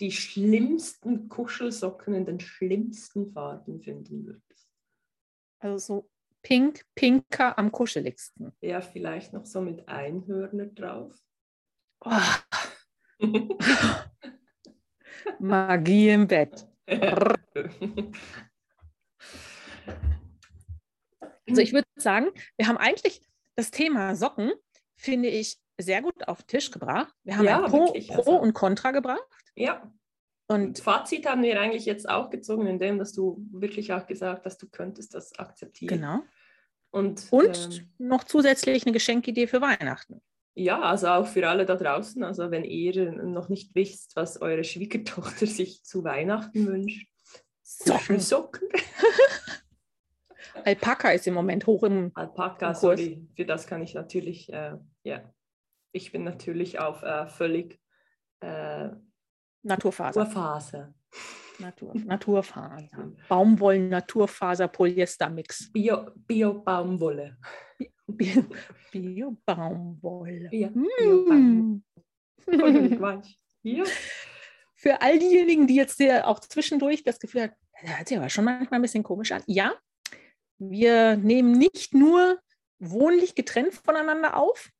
die 0.00 0.10
schlimmsten 0.10 1.28
Kuschelsocken 1.28 2.14
in 2.14 2.26
den 2.26 2.40
schlimmsten 2.40 3.32
Farben 3.32 3.80
finden 3.80 4.26
würdest. 4.26 4.68
Also 5.60 5.78
so 5.78 6.10
pink, 6.42 6.84
pinker 6.96 7.56
am 7.58 7.70
kuscheligsten. 7.70 8.52
Ja, 8.60 8.80
vielleicht 8.80 9.32
noch 9.32 9.46
so 9.46 9.60
mit 9.60 9.86
Einhörner 9.88 10.66
drauf. 10.66 11.16
Oh, 12.00 12.10
Magie 15.38 16.10
im 16.10 16.26
Bett. 16.26 16.66
Also 21.48 21.60
ich 21.60 21.72
würde 21.72 21.86
sagen, 21.96 22.26
wir 22.56 22.66
haben 22.66 22.76
eigentlich 22.76 23.20
das 23.54 23.70
Thema 23.70 24.14
Socken, 24.16 24.52
finde 24.96 25.28
ich, 25.28 25.56
sehr 25.78 26.02
gut 26.02 26.26
auf 26.26 26.42
den 26.42 26.46
Tisch 26.48 26.70
gebracht. 26.70 27.12
Wir 27.22 27.36
haben 27.36 27.44
Ja, 27.44 27.64
ein 27.64 27.70
Pro, 27.70 27.86
wirklich, 27.86 28.08
Pro 28.08 28.16
also- 28.18 28.40
und 28.40 28.52
Contra 28.54 28.90
gebracht. 28.92 29.20
ja, 29.54 29.82
Und 30.48 30.60
Und 30.62 30.78
Fazit 30.78 31.26
haben 31.26 31.42
wir 31.42 31.60
eigentlich 31.60 31.84
jetzt 31.86 32.08
auch 32.08 32.30
gezogen, 32.30 32.66
indem 32.66 32.98
dass 32.98 33.12
du 33.12 33.44
wirklich 33.52 33.92
auch 33.92 34.06
gesagt 34.06 34.44
hast, 34.46 34.58
du 34.62 34.68
könntest 34.68 35.14
das 35.14 35.38
akzeptieren. 35.38 35.96
genau. 36.00 36.22
Und, 36.90 37.26
Und 37.30 37.78
ähm, 37.80 38.08
noch 38.08 38.24
zusätzlich 38.24 38.84
eine 38.86 38.92
Geschenkidee 38.92 39.46
für 39.48 39.60
Weihnachten. 39.60 40.22
Ja, 40.56 40.80
also 40.80 41.08
auch 41.08 41.26
für 41.26 41.46
alle 41.48 41.66
da 41.66 41.76
draußen, 41.76 42.24
also 42.24 42.50
wenn 42.50 42.64
ihr 42.64 43.12
noch 43.12 43.50
nicht 43.50 43.74
wisst, 43.74 44.16
was 44.16 44.40
eure 44.40 44.64
Schwiegertochter 44.64 45.46
sich 45.46 45.84
zu 45.84 46.02
Weihnachten 46.02 46.66
wünscht, 46.66 47.06
Socken. 47.62 48.20
Socken. 48.20 48.68
Alpaka 50.64 51.10
ist 51.10 51.26
im 51.26 51.34
Moment 51.34 51.66
hoch 51.66 51.82
im. 51.82 52.10
Alpaka, 52.14 52.68
Im 52.68 52.74
sorry, 52.74 53.28
für 53.34 53.44
das 53.44 53.66
kann 53.66 53.82
ich 53.82 53.94
natürlich, 53.94 54.50
äh, 54.52 54.78
ja, 55.02 55.32
ich 55.92 56.10
bin 56.12 56.24
natürlich 56.24 56.78
auf 56.78 57.02
äh, 57.02 57.26
völlig 57.26 57.78
äh, 58.40 58.88
Naturfaser. 59.62 60.20
Urphase. 60.20 60.94
Natur, 61.58 61.92
Naturfaser. 61.94 63.12
Baumwollen, 63.28 63.88
Naturfaser, 63.88 64.68
Polyester-Mix. 64.68 65.72
Bio, 65.72 66.62
Bio-Baumwolle. 68.06 68.48
Bio- 68.48 68.56
Bio-Baumwolle. 68.92 70.48
Ja, 70.52 70.68
Bio-Baumwolle. 70.68 71.38
Mm. 71.38 71.82
Ich 72.46 73.00
weiß. 73.00 73.34
Ja. 73.62 73.84
Für 74.74 75.00
all 75.02 75.18
diejenigen, 75.18 75.66
die 75.66 75.74
jetzt 75.74 75.96
hier 75.96 76.26
auch 76.28 76.38
zwischendurch 76.38 77.02
das 77.02 77.18
Gefühl 77.18 77.42
haben, 77.42 77.52
das 77.82 77.96
hört 77.96 78.08
sich 78.08 78.16
aber 78.16 78.28
schon 78.28 78.44
manchmal 78.44 78.78
ein 78.78 78.82
bisschen 78.82 79.02
komisch 79.02 79.32
an. 79.32 79.42
Ja, 79.46 79.74
wir 80.58 81.16
nehmen 81.16 81.52
nicht 81.58 81.94
nur 81.94 82.38
wohnlich 82.78 83.34
getrennt 83.34 83.74
voneinander 83.74 84.36
auf, 84.36 84.70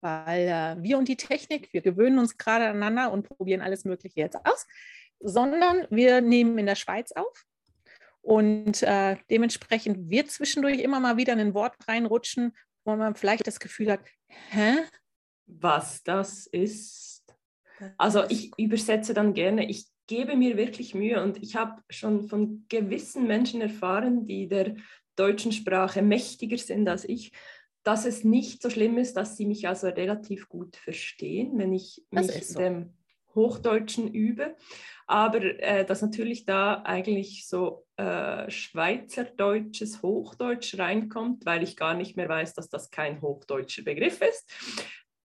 weil 0.00 0.46
äh, 0.46 0.82
wir 0.82 0.98
und 0.98 1.08
die 1.08 1.16
Technik, 1.16 1.72
wir 1.72 1.80
gewöhnen 1.80 2.18
uns 2.18 2.36
gerade 2.36 2.66
aneinander 2.66 3.10
und 3.12 3.28
probieren 3.28 3.62
alles 3.62 3.84
Mögliche 3.84 4.20
jetzt 4.20 4.36
aus, 4.46 4.66
sondern 5.20 5.86
wir 5.90 6.20
nehmen 6.20 6.56
in 6.58 6.66
der 6.66 6.76
Schweiz 6.76 7.10
auf. 7.12 7.44
Und 8.28 8.82
äh, 8.82 9.16
dementsprechend 9.30 10.10
wird 10.10 10.30
zwischendurch 10.30 10.80
immer 10.80 11.00
mal 11.00 11.16
wieder 11.16 11.32
ein 11.32 11.54
Wort 11.54 11.76
reinrutschen, 11.88 12.54
wo 12.84 12.94
man 12.94 13.14
vielleicht 13.14 13.46
das 13.46 13.58
Gefühl 13.58 13.90
hat, 13.90 14.00
hä? 14.50 14.74
was 15.46 16.02
das 16.02 16.46
ist. 16.46 17.24
Also 17.96 18.24
ich 18.28 18.50
übersetze 18.58 19.14
dann 19.14 19.32
gerne, 19.32 19.66
ich 19.66 19.86
gebe 20.08 20.36
mir 20.36 20.58
wirklich 20.58 20.94
Mühe 20.94 21.22
und 21.22 21.42
ich 21.42 21.56
habe 21.56 21.80
schon 21.88 22.28
von 22.28 22.66
gewissen 22.68 23.26
Menschen 23.26 23.62
erfahren, 23.62 24.26
die 24.26 24.46
der 24.46 24.76
deutschen 25.16 25.50
Sprache 25.50 26.02
mächtiger 26.02 26.58
sind 26.58 26.86
als 26.86 27.08
ich, 27.08 27.32
dass 27.82 28.04
es 28.04 28.24
nicht 28.24 28.60
so 28.60 28.68
schlimm 28.68 28.98
ist, 28.98 29.16
dass 29.16 29.38
sie 29.38 29.46
mich 29.46 29.68
also 29.68 29.86
relativ 29.86 30.50
gut 30.50 30.76
verstehen, 30.76 31.56
wenn 31.56 31.72
ich 31.72 32.04
Das 32.10 32.26
mich 32.26 32.46
so. 32.46 32.58
dem 32.58 32.92
Hochdeutschen 33.34 34.08
übe. 34.12 34.56
Aber 35.06 35.42
äh, 35.42 35.84
dass 35.86 36.02
natürlich 36.02 36.44
da 36.44 36.82
eigentlich 36.82 37.46
so 37.48 37.86
äh, 37.96 38.50
schweizerdeutsches 38.50 40.02
Hochdeutsch 40.02 40.78
reinkommt, 40.78 41.46
weil 41.46 41.62
ich 41.62 41.76
gar 41.76 41.94
nicht 41.94 42.16
mehr 42.16 42.28
weiß, 42.28 42.54
dass 42.54 42.68
das 42.68 42.90
kein 42.90 43.22
hochdeutscher 43.22 43.82
Begriff 43.82 44.20
ist. 44.20 44.50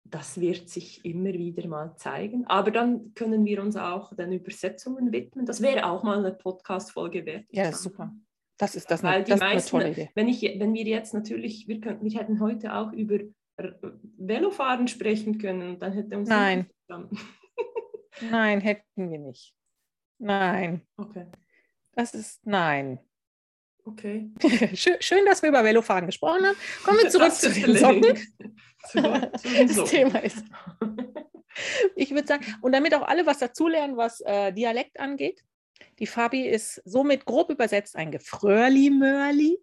Das 0.05 0.41
wird 0.41 0.69
sich 0.69 1.05
immer 1.05 1.33
wieder 1.33 1.67
mal 1.69 1.97
zeigen. 1.97 2.47
Aber 2.47 2.71
dann 2.71 3.12
können 3.15 3.45
wir 3.45 3.62
uns 3.62 3.77
auch 3.77 4.15
den 4.15 4.31
Übersetzungen 4.33 5.11
widmen. 5.11 5.47
Das 5.47 5.62
wäre 5.62 5.87
auch 5.87 6.03
mal 6.03 6.19
eine 6.19 6.33
Podcast-Folge 6.33 7.25
wert. 7.27 7.47
Ja, 7.51 7.73
super. 7.73 8.12
Das 8.59 8.77
ist, 8.77 8.91
das 8.91 9.03
Weil 9.03 9.15
eine, 9.15 9.25
die 9.25 9.31
das 9.31 9.38
ist 9.38 9.43
eine 9.43 9.55
meisten- 9.55 9.71
tolle 9.71 9.91
Idee. 9.91 10.11
Wenn, 10.15 10.29
ich, 10.29 10.43
wenn 10.43 10.75
wir 10.75 10.85
jetzt 10.85 11.15
natürlich, 11.15 11.67
wir, 11.67 11.81
könnten, 11.81 12.05
wir 12.05 12.21
hätten 12.21 12.38
heute 12.41 12.75
auch 12.75 12.93
über 12.93 13.19
R- 13.57 13.79
Velofahren 14.19 14.87
sprechen 14.87 15.38
können, 15.38 15.81
dann 15.81 15.93
hätte 15.93 16.19
uns 16.19 16.29
Nein. 16.29 16.67
verstanden. 16.87 17.19
Nein, 18.20 18.61
hätten 18.61 19.11
wir 19.11 19.18
nicht. 19.18 19.55
Nein, 20.18 20.83
Okay, 20.96 21.27
das 21.92 22.14
ist 22.14 22.46
nein. 22.46 23.01
okay. 23.85 24.31
Schön, 24.75 24.96
schön, 25.01 25.27
dass 25.27 25.42
wir 25.42 25.48
über 25.48 25.64
Velofahren 25.64 26.07
gesprochen 26.07 26.46
haben. 26.46 26.57
Kommen 26.85 26.98
wir 27.01 27.11
zurück 27.11 27.33
zu 27.33 27.51
den 27.51 27.77
Socken. 27.77 28.18
Zurück 28.90 29.38
zu 29.38 29.48
den 29.48 29.68
Das. 29.68 29.90
Thema 29.90 30.18
ist. 30.22 30.44
Ich 31.96 32.11
würde 32.12 32.27
sagen, 32.29 32.44
und 32.62 32.72
damit 32.72 32.94
auch 32.94 33.03
alle 33.07 33.27
was 33.27 33.38
dazulernen, 33.38 33.96
was 33.96 34.20
äh, 34.20 34.53
Dialekt 34.53 34.98
angeht. 35.01 35.42
Die 35.98 36.07
Fabi 36.07 36.46
ist 36.46 36.81
somit 36.85 37.25
grob 37.25 37.51
übersetzt 37.51 37.96
ein 37.96 38.11
Gefröhrli-Mörli, 38.12 39.59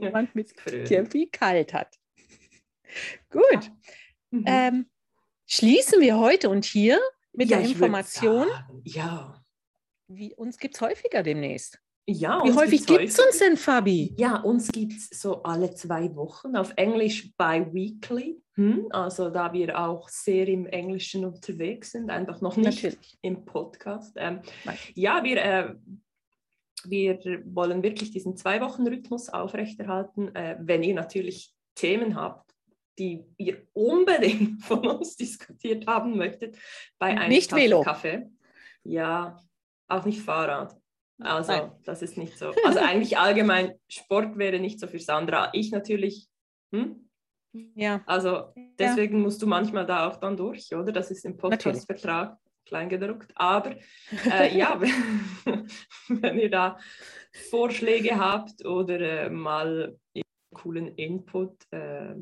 jemand 0.00 0.34
mit 0.34 0.52
der 0.90 1.06
viel 1.06 1.28
kalt 1.30 1.72
hat. 1.74 1.96
Gut, 3.30 3.70
Mhm. 4.32 4.44
ähm, 4.46 4.90
schließen 5.46 6.00
wir 6.00 6.18
heute 6.18 6.50
und 6.50 6.64
hier 6.64 7.00
mit 7.40 7.48
Ja, 7.50 7.58
der 7.58 7.68
Information, 7.68 8.46
sagen, 8.48 8.82
Ja, 8.84 9.34
wie 10.08 10.34
uns 10.34 10.58
gibt 10.58 10.74
es 10.74 10.80
häufiger 10.82 11.22
demnächst. 11.22 11.78
ja. 12.06 12.42
Wie 12.44 12.52
häufig 12.52 12.84
gibt 12.86 13.04
es 13.04 13.18
uns 13.18 13.38
denn, 13.38 13.56
Fabi? 13.56 14.14
Ja, 14.18 14.40
uns 14.42 14.68
gibt 14.68 14.92
es 14.92 15.08
so 15.20 15.42
alle 15.42 15.72
zwei 15.74 16.14
Wochen, 16.16 16.54
auf 16.56 16.72
Englisch 16.76 17.32
bi-weekly. 17.38 18.42
Hm? 18.56 18.88
Also 18.90 19.30
da 19.30 19.52
wir 19.54 19.78
auch 19.78 20.08
sehr 20.10 20.48
im 20.48 20.66
Englischen 20.66 21.24
unterwegs 21.24 21.92
sind, 21.92 22.10
einfach 22.10 22.42
noch 22.42 22.56
nicht 22.58 22.82
Natürlich. 22.82 23.18
im 23.22 23.44
Podcast. 23.46 24.14
Ähm, 24.16 24.40
ja, 24.94 25.24
wir, 25.24 25.36
äh, 25.42 25.74
wir 26.84 27.18
wollen 27.46 27.82
wirklich 27.82 28.10
diesen 28.10 28.36
Zwei-Wochen-Rhythmus 28.36 29.30
aufrechterhalten. 29.30 30.34
Äh, 30.34 30.58
wenn 30.60 30.82
ihr 30.82 30.94
natürlich 30.94 31.54
Themen 31.74 32.16
habt, 32.16 32.49
die 33.00 33.24
ihr 33.38 33.66
unbedingt 33.72 34.62
von 34.64 34.86
uns 34.86 35.16
diskutiert 35.16 35.86
haben 35.86 36.16
möchtet, 36.16 36.56
bei 36.98 37.08
einem 37.18 37.30
Nicht 37.30 37.52
Velo. 37.52 37.82
Kaffee. 37.82 38.30
Ja, 38.84 39.42
auch 39.88 40.04
nicht 40.04 40.20
Fahrrad. 40.20 40.76
Also, 41.18 41.52
Nein. 41.52 41.72
das 41.84 42.02
ist 42.02 42.16
nicht 42.16 42.38
so. 42.38 42.52
Also, 42.64 42.78
eigentlich 42.78 43.18
allgemein, 43.18 43.74
Sport 43.88 44.38
wäre 44.38 44.58
nicht 44.58 44.78
so 44.78 44.86
für 44.86 45.00
Sandra. 45.00 45.50
Ich 45.52 45.70
natürlich. 45.70 46.28
Hm? 46.72 47.08
Ja, 47.74 48.02
Also, 48.06 48.52
deswegen 48.78 49.20
musst 49.20 49.42
du 49.42 49.46
manchmal 49.46 49.84
da 49.84 50.08
auch 50.08 50.16
dann 50.16 50.36
durch, 50.36 50.72
oder? 50.74 50.92
Das 50.92 51.10
ist 51.10 51.24
im 51.24 51.36
Podcastvertrag 51.36 52.38
kleingedruckt. 52.64 53.32
Aber 53.34 53.74
äh, 54.30 54.56
ja, 54.56 54.80
wenn, 54.80 55.68
wenn 56.08 56.38
ihr 56.38 56.50
da 56.50 56.78
Vorschläge 57.50 58.16
habt 58.18 58.64
oder 58.64 59.00
äh, 59.00 59.30
mal 59.30 59.98
coolen 60.54 60.94
Input, 60.96 61.54
äh, 61.72 62.14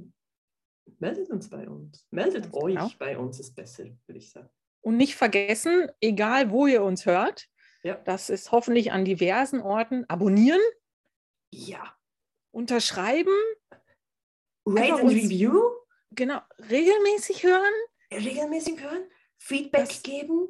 meldet 0.98 1.30
uns 1.30 1.48
bei 1.50 1.68
uns. 1.68 2.06
Meldet 2.10 2.44
Ganz 2.44 2.54
euch 2.56 2.74
genau. 2.74 2.90
bei 2.98 3.16
uns, 3.18 3.40
ist 3.40 3.54
besser, 3.54 3.84
würde 4.06 4.18
ich 4.18 4.30
sagen. 4.30 4.48
Und 4.80 4.96
nicht 4.96 5.16
vergessen, 5.16 5.90
egal 6.00 6.50
wo 6.50 6.66
ihr 6.66 6.82
uns 6.82 7.04
hört, 7.06 7.48
Ja. 7.82 7.94
das 8.04 8.30
ist 8.30 8.52
hoffentlich 8.52 8.92
an 8.92 9.04
diversen 9.04 9.60
Orten, 9.60 10.04
abonnieren, 10.08 10.60
Ja. 11.52 11.94
unterschreiben, 12.52 13.32
Rate 14.66 14.94
and 14.94 15.02
uns- 15.04 15.12
Review, 15.14 15.60
genau, 16.12 16.40
regelmäßig 16.70 17.42
hören, 17.42 17.72
regelmäßig 18.12 18.82
hören, 18.82 19.04
Feedback 19.38 19.86
Das- 19.88 20.02
geben. 20.02 20.48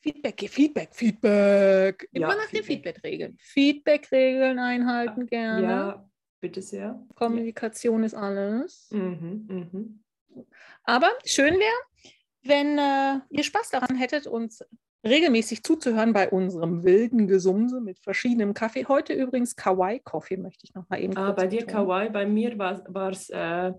Feedback, 0.00 0.50
Feedback, 0.50 0.94
Feedback. 0.94 2.08
Immer 2.12 2.30
Ja, 2.30 2.34
nach 2.34 2.50
den 2.50 2.64
Feedback. 2.64 2.96
Feedback-Regeln. 2.96 3.36
Feedback-Regeln 3.38 4.58
einhalten 4.58 5.26
gerne. 5.28 5.62
Ja, 5.66 6.10
bitte 6.42 6.60
sehr. 6.60 7.02
Kommunikation 7.14 8.04
ist 8.04 8.14
alles. 8.14 8.90
Ja. 8.90 8.98
Mhm, 8.98 9.46
mhm. 9.48 10.44
Aber 10.84 11.08
schön 11.24 11.54
wäre, 11.54 12.14
wenn 12.42 12.76
äh, 12.76 13.20
ihr 13.30 13.44
Spaß 13.44 13.70
daran 13.70 13.96
hättet, 13.96 14.26
uns 14.26 14.62
regelmäßig 15.04 15.62
zuzuhören 15.62 16.12
bei 16.12 16.28
unserem 16.28 16.84
wilden 16.84 17.26
Gesumse 17.26 17.80
mit 17.80 17.98
verschiedenem 17.98 18.52
Kaffee. 18.52 18.84
Heute 18.86 19.14
übrigens 19.14 19.56
Kawaii-Coffee, 19.56 20.36
möchte 20.36 20.64
ich 20.64 20.74
noch 20.74 20.88
mal 20.90 21.00
eben 21.00 21.16
Ah, 21.16 21.32
bei 21.32 21.46
dir 21.46 21.60
betonen. 21.60 21.86
Kawaii, 21.86 22.10
bei 22.10 22.26
mir 22.26 22.58
war 22.58 23.10
es 23.10 23.30
äh, 23.30 23.72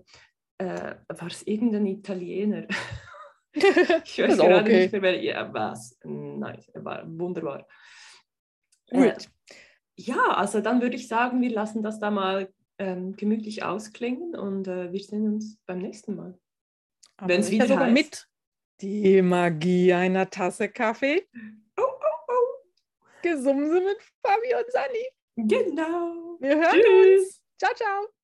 äh, 0.58 0.94
irgendein 1.46 1.86
Italiener. 1.86 2.66
Ich 4.04 4.18
weiß 4.18 4.36
gerade 4.36 4.60
okay. 4.60 4.82
nicht 4.82 4.92
mehr, 4.92 5.02
wer 5.02 5.22
ja, 5.22 5.52
was. 5.52 5.96
Nein, 6.02 6.58
war 6.74 7.04
wunderbar. 7.06 7.66
Äh, 8.88 9.10
Gut. 9.12 9.28
Ja, 9.96 10.34
also 10.34 10.60
dann 10.60 10.80
würde 10.82 10.96
ich 10.96 11.08
sagen, 11.08 11.40
wir 11.40 11.50
lassen 11.50 11.82
das 11.82 11.98
da 11.98 12.10
mal 12.10 12.52
ähm, 12.78 13.16
gemütlich 13.16 13.62
ausklingen 13.62 14.34
und 14.34 14.66
äh, 14.66 14.92
wir 14.92 15.00
sehen 15.00 15.34
uns 15.34 15.58
beim 15.66 15.78
nächsten 15.78 16.16
Mal. 16.16 16.38
Wenn's 17.20 17.46
sicher 17.46 17.64
wieder 17.64 17.74
sogar 17.74 17.86
heißt. 17.86 17.94
mit 17.94 18.28
die 18.80 19.22
Magie 19.22 19.92
einer 19.92 20.28
Tasse 20.28 20.68
Kaffee. 20.68 21.26
Oh, 21.76 21.82
oh, 21.82 22.24
oh. 22.28 23.04
Gesumse 23.22 23.80
mit 23.80 23.98
Fabi 24.22 24.54
und 24.54 24.72
Sani. 24.72 25.08
Genau. 25.36 26.36
Wir 26.40 26.56
hören 26.56 26.80
Tschüss. 26.80 27.20
uns. 27.20 27.42
Ciao, 27.58 27.74
ciao. 27.74 28.23